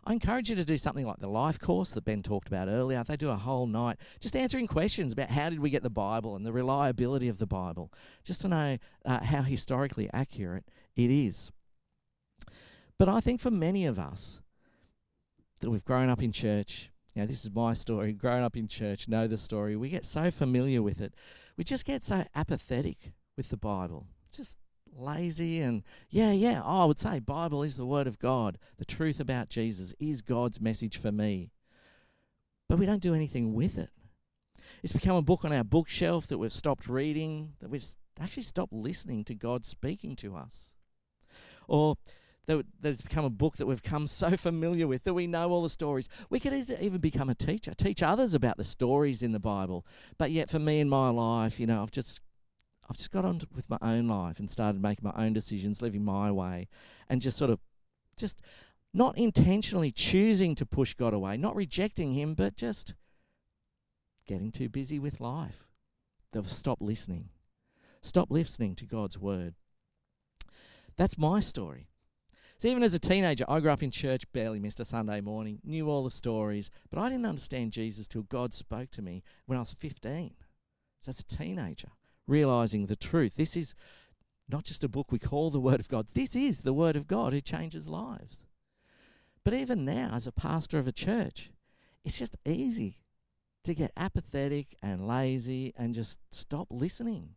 I 0.07 0.13
encourage 0.13 0.51
you 0.51 0.55
to 0.55 0.63
do 0.63 0.77
something 0.77 1.05
like 1.05 1.19
the 1.19 1.27
life 1.27 1.59
course 1.59 1.91
that 1.91 2.05
Ben 2.05 2.21
talked 2.21 2.47
about 2.47 2.67
earlier. 2.67 3.03
They 3.03 3.17
do 3.17 3.29
a 3.29 3.35
whole 3.35 3.65
night 3.65 3.97
just 4.19 4.35
answering 4.35 4.67
questions 4.67 5.13
about 5.13 5.31
how 5.31 5.49
did 5.49 5.59
we 5.59 5.71
get 5.71 5.81
the 5.81 5.89
Bible 5.89 6.35
and 6.35 6.45
the 6.45 6.53
reliability 6.53 7.27
of 7.27 7.39
the 7.39 7.47
Bible, 7.47 7.91
just 8.23 8.41
to 8.41 8.47
know 8.47 8.77
uh, 9.03 9.23
how 9.23 9.41
historically 9.41 10.07
accurate 10.13 10.65
it 10.95 11.09
is. 11.09 11.51
But 12.99 13.09
I 13.09 13.19
think 13.19 13.41
for 13.41 13.51
many 13.51 13.85
of 13.85 13.97
us 13.97 14.41
that 15.61 15.71
we've 15.71 15.83
grown 15.83 16.09
up 16.09 16.21
in 16.21 16.31
church, 16.31 16.91
you 17.15 17.21
know, 17.21 17.25
this 17.25 17.43
is 17.43 17.51
my 17.51 17.73
story, 17.73 18.13
grown 18.13 18.43
up 18.43 18.55
in 18.55 18.67
church, 18.67 19.07
know 19.07 19.25
the 19.27 19.37
story, 19.37 19.75
we 19.75 19.89
get 19.89 20.05
so 20.05 20.29
familiar 20.29 20.83
with 20.83 21.01
it, 21.01 21.13
we 21.57 21.63
just 21.63 21.85
get 21.85 22.03
so 22.03 22.25
apathetic 22.35 23.13
with 23.35 23.49
the 23.49 23.57
Bible. 23.57 24.05
Just 24.31 24.59
lazy 24.95 25.59
and 25.59 25.83
yeah, 26.09 26.31
yeah, 26.31 26.61
oh, 26.63 26.83
I 26.83 26.85
would 26.85 26.99
say 26.99 27.19
Bible 27.19 27.63
is 27.63 27.77
the 27.77 27.85
word 27.85 28.07
of 28.07 28.19
God. 28.19 28.57
The 28.77 28.85
truth 28.85 29.19
about 29.19 29.49
Jesus 29.49 29.93
is 29.99 30.21
God's 30.21 30.61
message 30.61 30.97
for 30.97 31.11
me. 31.11 31.51
But 32.67 32.79
we 32.79 32.85
don't 32.85 33.01
do 33.01 33.13
anything 33.13 33.53
with 33.53 33.77
it. 33.77 33.89
It's 34.81 34.93
become 34.93 35.15
a 35.15 35.21
book 35.21 35.45
on 35.45 35.53
our 35.53 35.63
bookshelf 35.63 36.27
that 36.27 36.37
we've 36.37 36.51
stopped 36.51 36.87
reading, 36.87 37.53
that 37.59 37.69
we've 37.69 37.85
actually 38.19 38.43
stopped 38.43 38.73
listening 38.73 39.23
to 39.25 39.35
God 39.35 39.65
speaking 39.65 40.15
to 40.17 40.35
us. 40.35 40.73
Or 41.67 41.97
that, 42.47 42.65
has 42.83 43.01
become 43.01 43.25
a 43.25 43.29
book 43.29 43.57
that 43.57 43.65
we've 43.65 43.83
come 43.83 44.07
so 44.07 44.29
familiar 44.37 44.87
with 44.87 45.03
that 45.03 45.13
we 45.13 45.27
know 45.27 45.49
all 45.49 45.63
the 45.63 45.69
stories. 45.69 46.09
We 46.29 46.39
could 46.39 46.53
even 46.53 46.99
become 46.99 47.29
a 47.29 47.35
teacher, 47.35 47.73
teach 47.73 48.03
others 48.03 48.33
about 48.33 48.57
the 48.57 48.63
stories 48.63 49.23
in 49.23 49.31
the 49.31 49.39
Bible. 49.39 49.85
But 50.17 50.31
yet, 50.31 50.49
for 50.49 50.59
me 50.59 50.79
in 50.79 50.89
my 50.89 51.09
life, 51.09 51.59
you 51.59 51.67
know, 51.67 51.81
I've 51.81 51.91
just 51.91 52.21
I've 52.89 52.97
just 52.97 53.11
got 53.11 53.25
on 53.25 53.41
with 53.53 53.69
my 53.69 53.77
own 53.81 54.07
life 54.07 54.39
and 54.39 54.49
started 54.49 54.81
making 54.81 55.03
my 55.03 55.23
own 55.23 55.33
decisions, 55.33 55.81
living 55.81 56.05
my 56.05 56.31
way, 56.31 56.67
and 57.09 57.21
just 57.21 57.37
sort 57.37 57.49
of 57.49 57.59
just 58.15 58.41
not 58.93 59.17
intentionally 59.17 59.91
choosing 59.91 60.55
to 60.55 60.65
push 60.65 60.93
God 60.93 61.13
away, 61.13 61.37
not 61.37 61.55
rejecting 61.55 62.13
Him, 62.13 62.33
but 62.33 62.55
just 62.55 62.93
getting 64.27 64.51
too 64.51 64.69
busy 64.69 64.99
with 64.99 65.19
life. 65.19 65.67
They've 66.31 66.47
stopped 66.47 66.81
listening. 66.81 67.29
Stop 68.01 68.29
listening 68.29 68.75
to 68.75 68.85
God's 68.85 69.17
word. 69.17 69.55
That's 70.95 71.17
my 71.17 71.39
story. 71.39 71.87
So 72.57 72.69
even 72.69 72.83
as 72.83 72.93
a 72.93 72.99
teenager, 72.99 73.43
I 73.49 73.59
grew 73.59 73.71
up 73.71 73.83
in 73.83 73.91
church, 73.91 74.31
barely 74.31 74.59
missed 74.59 74.79
a 74.79 74.85
Sunday 74.85 75.19
morning, 75.19 75.59
knew 75.63 75.89
all 75.89 76.03
the 76.03 76.11
stories, 76.11 76.69
but 76.89 76.99
I 76.99 77.09
didn't 77.09 77.25
understand 77.25 77.73
Jesus 77.73 78.07
till 78.07 78.23
God 78.23 78.53
spoke 78.53 78.91
to 78.91 79.01
me 79.01 79.23
when 79.45 79.57
I 79.57 79.61
was 79.61 79.73
15. 79.73 80.35
So 81.01 81.09
as 81.09 81.19
a 81.19 81.23
teenager, 81.23 81.89
realizing 82.27 82.85
the 82.85 82.95
truth. 82.95 83.35
This 83.35 83.55
is 83.55 83.75
not 84.47 84.63
just 84.63 84.83
a 84.83 84.89
book 84.89 85.11
we 85.11 85.19
call 85.19 85.49
the 85.49 85.59
Word 85.59 85.79
of 85.79 85.87
God. 85.87 86.07
This 86.13 86.35
is 86.35 86.61
the 86.61 86.73
Word 86.73 86.95
of 86.95 87.07
God 87.07 87.33
who 87.33 87.41
changes 87.41 87.89
lives. 87.89 88.45
But 89.43 89.53
even 89.53 89.85
now, 89.85 90.09
as 90.13 90.27
a 90.27 90.31
pastor 90.31 90.79
of 90.79 90.87
a 90.87 90.91
church, 90.91 91.51
it's 92.03 92.17
just 92.17 92.37
easy 92.45 92.95
to 93.63 93.73
get 93.73 93.91
apathetic 93.97 94.75
and 94.81 95.07
lazy 95.07 95.73
and 95.77 95.93
just 95.93 96.19
stop 96.31 96.67
listening, 96.69 97.35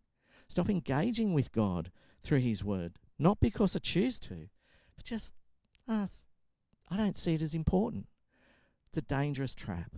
stop 0.49 0.69
engaging 0.69 1.33
with 1.33 1.53
God 1.53 1.91
through 2.23 2.41
His 2.41 2.65
Word. 2.65 2.95
Not 3.19 3.41
because 3.41 3.75
I 3.75 3.81
choose 3.81 4.19
to, 4.21 4.49
but 4.97 5.05
just, 5.05 5.35
uh, 5.89 6.07
I 6.91 6.97
don't 6.97 7.17
see 7.17 7.35
it 7.35 7.43
as 7.43 7.55
important. 7.55 8.07
It's 8.89 8.99
a 8.99 9.03
dangerous 9.03 9.55
trap. 9.55 9.97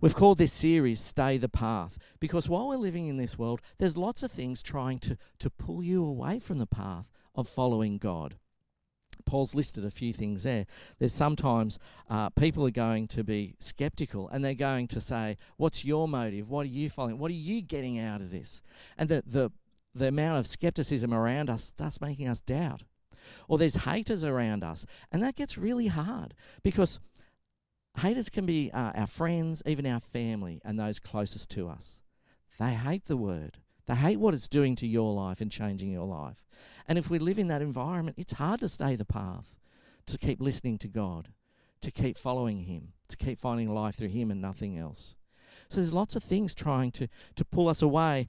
We've 0.00 0.14
called 0.14 0.38
this 0.38 0.52
series 0.52 1.00
Stay 1.00 1.38
the 1.38 1.48
Path 1.48 1.98
because 2.20 2.48
while 2.48 2.68
we're 2.68 2.76
living 2.76 3.06
in 3.06 3.16
this 3.16 3.36
world, 3.36 3.60
there's 3.78 3.96
lots 3.96 4.22
of 4.22 4.30
things 4.30 4.62
trying 4.62 4.98
to, 5.00 5.16
to 5.40 5.50
pull 5.50 5.82
you 5.82 6.04
away 6.04 6.38
from 6.38 6.58
the 6.58 6.66
path 6.66 7.10
of 7.34 7.48
following 7.48 7.98
God. 7.98 8.36
Paul's 9.26 9.54
listed 9.54 9.84
a 9.84 9.90
few 9.90 10.12
things 10.12 10.44
there. 10.44 10.66
There's 10.98 11.12
sometimes 11.12 11.78
uh, 12.08 12.30
people 12.30 12.64
are 12.66 12.70
going 12.70 13.08
to 13.08 13.24
be 13.24 13.56
skeptical 13.58 14.28
and 14.28 14.44
they're 14.44 14.54
going 14.54 14.86
to 14.88 15.00
say, 15.00 15.36
What's 15.56 15.84
your 15.84 16.06
motive? 16.06 16.48
What 16.48 16.64
are 16.64 16.70
you 16.70 16.88
following? 16.88 17.18
What 17.18 17.30
are 17.30 17.34
you 17.34 17.60
getting 17.60 17.98
out 17.98 18.20
of 18.20 18.30
this? 18.30 18.62
And 18.96 19.08
the, 19.08 19.22
the, 19.26 19.50
the 19.94 20.08
amount 20.08 20.38
of 20.38 20.46
skepticism 20.46 21.12
around 21.12 21.50
us 21.50 21.64
starts 21.64 22.00
making 22.00 22.28
us 22.28 22.40
doubt 22.40 22.84
or 23.46 23.58
there's 23.58 23.74
haters 23.74 24.24
around 24.24 24.64
us. 24.64 24.86
And 25.12 25.22
that 25.22 25.36
gets 25.36 25.58
really 25.58 25.88
hard 25.88 26.34
because 26.62 27.00
haters 27.96 28.28
can 28.28 28.46
be 28.46 28.70
uh, 28.72 28.92
our 28.94 29.06
friends, 29.06 29.62
even 29.66 29.86
our 29.86 30.00
family, 30.00 30.60
and 30.64 30.78
those 30.78 31.00
closest 31.00 31.50
to 31.50 31.68
us. 31.68 32.00
They 32.58 32.74
hate 32.74 33.06
the 33.06 33.16
word. 33.16 33.58
They 33.86 33.94
hate 33.94 34.18
what 34.18 34.34
it's 34.34 34.48
doing 34.48 34.76
to 34.76 34.86
your 34.86 35.14
life 35.14 35.40
and 35.40 35.50
changing 35.50 35.90
your 35.90 36.06
life. 36.06 36.44
And 36.86 36.98
if 36.98 37.08
we 37.08 37.18
live 37.18 37.38
in 37.38 37.48
that 37.48 37.62
environment, 37.62 38.18
it's 38.18 38.32
hard 38.32 38.60
to 38.60 38.68
stay 38.68 38.96
the 38.96 39.04
path, 39.04 39.56
to 40.06 40.18
keep 40.18 40.40
listening 40.40 40.78
to 40.78 40.88
God, 40.88 41.28
to 41.80 41.90
keep 41.90 42.18
following 42.18 42.64
Him, 42.64 42.92
to 43.08 43.16
keep 43.16 43.38
finding 43.38 43.68
life 43.68 43.94
through 43.94 44.08
Him 44.08 44.30
and 44.30 44.40
nothing 44.40 44.78
else. 44.78 45.16
So 45.68 45.76
there's 45.76 45.92
lots 45.92 46.16
of 46.16 46.22
things 46.22 46.54
trying 46.54 46.92
to, 46.92 47.08
to 47.36 47.44
pull 47.44 47.68
us 47.68 47.82
away 47.82 48.26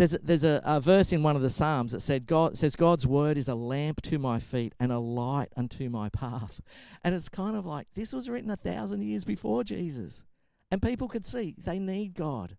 there's 0.00 0.14
a, 0.14 0.18
there's 0.22 0.44
a, 0.44 0.62
a, 0.64 0.80
verse 0.80 1.12
in 1.12 1.22
one 1.22 1.36
of 1.36 1.42
the 1.42 1.50
Psalms 1.50 1.92
that 1.92 2.00
said 2.00 2.26
God 2.26 2.56
says 2.56 2.74
God's 2.74 3.06
word 3.06 3.36
is 3.36 3.48
a 3.48 3.54
lamp 3.54 4.00
to 4.02 4.18
my 4.18 4.38
feet 4.38 4.72
and 4.80 4.90
a 4.90 4.98
light 4.98 5.52
unto 5.58 5.90
my 5.90 6.08
path. 6.08 6.62
And 7.04 7.14
it's 7.14 7.28
kind 7.28 7.54
of 7.54 7.66
like 7.66 7.86
this 7.92 8.14
was 8.14 8.30
written 8.30 8.50
a 8.50 8.56
thousand 8.56 9.02
years 9.02 9.26
before 9.26 9.62
Jesus. 9.62 10.24
And 10.70 10.80
people 10.80 11.06
could 11.06 11.26
see 11.26 11.54
they 11.58 11.78
need 11.78 12.14
God. 12.14 12.56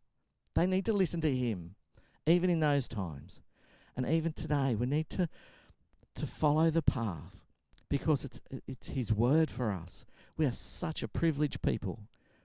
They 0.54 0.68
need 0.68 0.86
to 0.86 0.94
listen 0.94 1.20
to 1.22 1.36
him, 1.36 1.74
even 2.28 2.52
in 2.52 2.60
those 2.60 2.88
times. 2.88 3.42
And 3.98 4.06
even 4.06 4.34
today, 4.34 4.76
we 4.76 4.86
need 4.86 5.10
to 5.10 5.28
to 6.14 6.28
follow 6.28 6.70
the 6.70 6.84
path 6.84 7.40
because 7.90 8.24
it's 8.24 8.40
it's 8.68 8.90
his 8.90 9.12
word 9.12 9.50
for 9.50 9.72
us. 9.72 10.06
We 10.38 10.46
are 10.46 10.52
such 10.52 11.02
a 11.02 11.08
privileged 11.08 11.64
people 11.64 12.04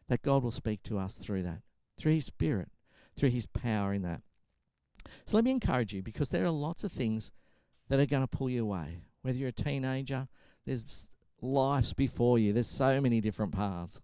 that 0.09 0.22
God 0.22 0.42
will 0.42 0.50
speak 0.50 0.82
to 0.85 0.98
us 0.98 1.16
through 1.16 1.42
that, 1.42 1.61
through 1.98 2.14
his 2.14 2.24
spirit, 2.24 2.70
through 3.14 3.30
his 3.30 3.44
power 3.44 3.92
in 3.92 4.00
that. 4.00 4.22
So 5.25 5.37
let 5.37 5.45
me 5.45 5.51
encourage 5.51 5.92
you 5.92 6.03
because 6.03 6.31
there 6.31 6.45
are 6.45 6.51
lots 6.51 6.85
of 6.85 6.92
things 6.92 7.33
that 7.88 8.01
are 8.01 8.07
going 8.07 8.23
to 8.23 8.37
pull 8.37 8.51
you 8.51 8.62
away. 8.62 9.01
Whether 9.23 9.38
you're 9.38 9.49
a 9.49 9.53
teenager, 9.53 10.29
there's 10.64 11.09
lives 11.40 11.92
before 11.92 12.38
you, 12.38 12.53
there's 12.53 12.66
so 12.66 13.01
many 13.01 13.21
different 13.21 13.53
paths 13.53 14.01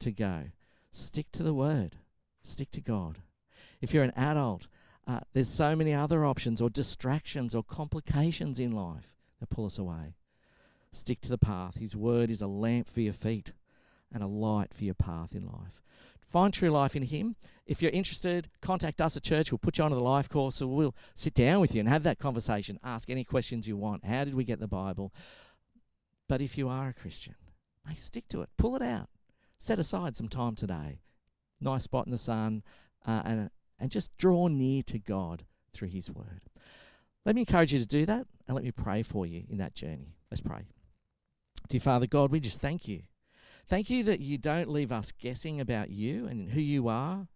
to 0.00 0.12
go. 0.12 0.44
Stick 0.90 1.30
to 1.32 1.42
the 1.42 1.54
word, 1.54 1.96
stick 2.42 2.70
to 2.72 2.80
God. 2.80 3.18
If 3.80 3.92
you're 3.92 4.04
an 4.04 4.12
adult, 4.16 4.68
uh, 5.06 5.20
there's 5.32 5.48
so 5.48 5.74
many 5.74 5.92
other 5.92 6.24
options 6.24 6.60
or 6.60 6.70
distractions 6.70 7.54
or 7.54 7.62
complications 7.62 8.60
in 8.60 8.72
life 8.72 9.16
that 9.40 9.50
pull 9.50 9.66
us 9.66 9.78
away. 9.78 10.14
Stick 10.92 11.20
to 11.22 11.28
the 11.28 11.38
path. 11.38 11.78
His 11.78 11.96
word 11.96 12.30
is 12.30 12.42
a 12.42 12.46
lamp 12.46 12.88
for 12.88 13.00
your 13.00 13.14
feet 13.14 13.52
and 14.12 14.22
a 14.22 14.26
light 14.26 14.74
for 14.74 14.84
your 14.84 14.94
path 14.94 15.34
in 15.34 15.46
life. 15.46 15.82
Find 16.20 16.52
true 16.52 16.70
life 16.70 16.94
in 16.94 17.02
Him. 17.02 17.36
If 17.66 17.80
you're 17.80 17.92
interested, 17.92 18.48
contact 18.60 19.00
us 19.00 19.16
at 19.16 19.22
church. 19.22 19.52
We'll 19.52 19.58
put 19.58 19.78
you 19.78 19.84
onto 19.84 19.96
the 19.96 20.02
life 20.02 20.28
course, 20.28 20.60
or 20.60 20.66
we'll 20.66 20.96
sit 21.14 21.34
down 21.34 21.60
with 21.60 21.74
you 21.74 21.80
and 21.80 21.88
have 21.88 22.02
that 22.02 22.18
conversation. 22.18 22.78
Ask 22.82 23.08
any 23.08 23.24
questions 23.24 23.68
you 23.68 23.76
want. 23.76 24.04
How 24.04 24.24
did 24.24 24.34
we 24.34 24.44
get 24.44 24.58
the 24.58 24.66
Bible? 24.66 25.12
But 26.28 26.40
if 26.40 26.58
you 26.58 26.68
are 26.68 26.88
a 26.88 26.94
Christian, 26.94 27.34
Hey, 27.88 27.94
stick 27.94 28.28
to 28.28 28.42
it. 28.42 28.50
Pull 28.56 28.76
it 28.76 28.82
out. 28.82 29.08
Set 29.58 29.78
aside 29.78 30.16
some 30.16 30.28
time 30.28 30.54
today. 30.54 31.00
Nice 31.60 31.84
spot 31.84 32.06
in 32.06 32.12
the 32.12 32.18
sun, 32.18 32.62
uh, 33.06 33.22
and 33.24 33.50
and 33.78 33.90
just 33.90 34.16
draw 34.16 34.48
near 34.48 34.82
to 34.84 34.98
God 34.98 35.44
through 35.72 35.88
His 35.88 36.10
Word. 36.10 36.42
Let 37.24 37.34
me 37.34 37.42
encourage 37.42 37.72
you 37.72 37.78
to 37.78 37.86
do 37.86 38.06
that, 38.06 38.26
and 38.46 38.54
let 38.54 38.64
me 38.64 38.72
pray 38.72 39.02
for 39.02 39.26
you 39.26 39.44
in 39.48 39.58
that 39.58 39.74
journey. 39.74 40.16
Let's 40.30 40.40
pray. 40.40 40.66
Dear 41.68 41.80
Father 41.80 42.06
God, 42.06 42.30
we 42.30 42.40
just 42.40 42.60
thank 42.60 42.88
you. 42.88 43.02
Thank 43.68 43.90
you 43.90 44.02
that 44.04 44.20
you 44.20 44.38
don't 44.38 44.68
leave 44.68 44.90
us 44.90 45.12
guessing 45.12 45.60
about 45.60 45.90
you 45.90 46.26
and 46.26 46.50
who 46.50 46.60
you 46.60 46.88
are. 46.88 47.28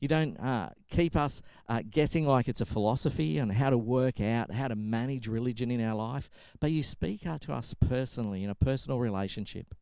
You 0.00 0.08
don't 0.08 0.40
uh, 0.40 0.70
keep 0.90 1.14
us 1.14 1.42
uh, 1.68 1.82
guessing 1.88 2.26
like 2.26 2.48
it's 2.48 2.62
a 2.62 2.66
philosophy 2.66 3.38
on 3.38 3.50
how 3.50 3.68
to 3.68 3.76
work 3.76 4.20
out, 4.20 4.50
how 4.50 4.68
to 4.68 4.74
manage 4.74 5.28
religion 5.28 5.70
in 5.70 5.84
our 5.84 5.94
life, 5.94 6.30
but 6.58 6.72
you 6.72 6.82
speak 6.82 7.26
uh, 7.26 7.36
to 7.38 7.52
us 7.52 7.74
personally 7.74 8.42
in 8.42 8.48
a 8.48 8.54
personal 8.54 8.98
relationship. 8.98 9.74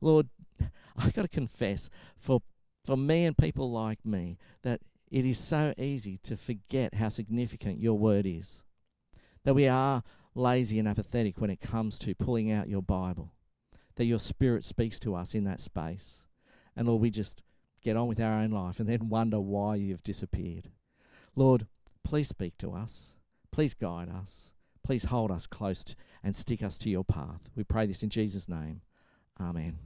Lord, 0.00 0.28
I've 0.96 1.14
got 1.14 1.22
to 1.22 1.28
confess, 1.28 1.88
for, 2.16 2.40
for 2.84 2.96
me 2.96 3.24
and 3.24 3.38
people 3.38 3.70
like 3.70 4.04
me, 4.04 4.38
that 4.62 4.80
it 5.08 5.24
is 5.24 5.38
so 5.38 5.72
easy 5.78 6.16
to 6.24 6.36
forget 6.36 6.94
how 6.94 7.08
significant 7.08 7.78
your 7.78 7.96
word 7.96 8.26
is. 8.26 8.64
That 9.44 9.54
we 9.54 9.68
are 9.68 10.02
lazy 10.34 10.80
and 10.80 10.88
apathetic 10.88 11.40
when 11.40 11.50
it 11.50 11.60
comes 11.60 11.98
to 12.00 12.14
pulling 12.16 12.50
out 12.50 12.68
your 12.68 12.82
Bible. 12.82 13.30
That 13.94 14.06
your 14.06 14.18
spirit 14.18 14.64
speaks 14.64 14.98
to 15.00 15.14
us 15.14 15.32
in 15.32 15.44
that 15.44 15.60
space. 15.60 16.26
And 16.74 16.88
Lord, 16.88 17.00
we 17.00 17.10
just 17.10 17.44
get 17.84 17.96
on 17.96 18.08
with 18.08 18.20
our 18.20 18.40
own 18.40 18.50
life 18.50 18.80
and 18.80 18.88
then 18.88 19.08
wonder 19.08 19.38
why 19.38 19.76
you've 19.76 20.02
disappeared. 20.02 20.70
Lord, 21.36 21.66
please 22.02 22.28
speak 22.28 22.58
to 22.58 22.72
us. 22.72 23.16
Please 23.52 23.74
guide 23.74 24.08
us. 24.08 24.52
Please 24.82 25.04
hold 25.04 25.30
us 25.30 25.46
close 25.46 25.84
and 26.22 26.34
stick 26.34 26.62
us 26.62 26.76
to 26.78 26.90
your 26.90 27.04
path. 27.04 27.50
We 27.54 27.64
pray 27.64 27.86
this 27.86 28.02
in 28.02 28.10
Jesus' 28.10 28.48
name. 28.48 28.80
Amen. 29.40 29.78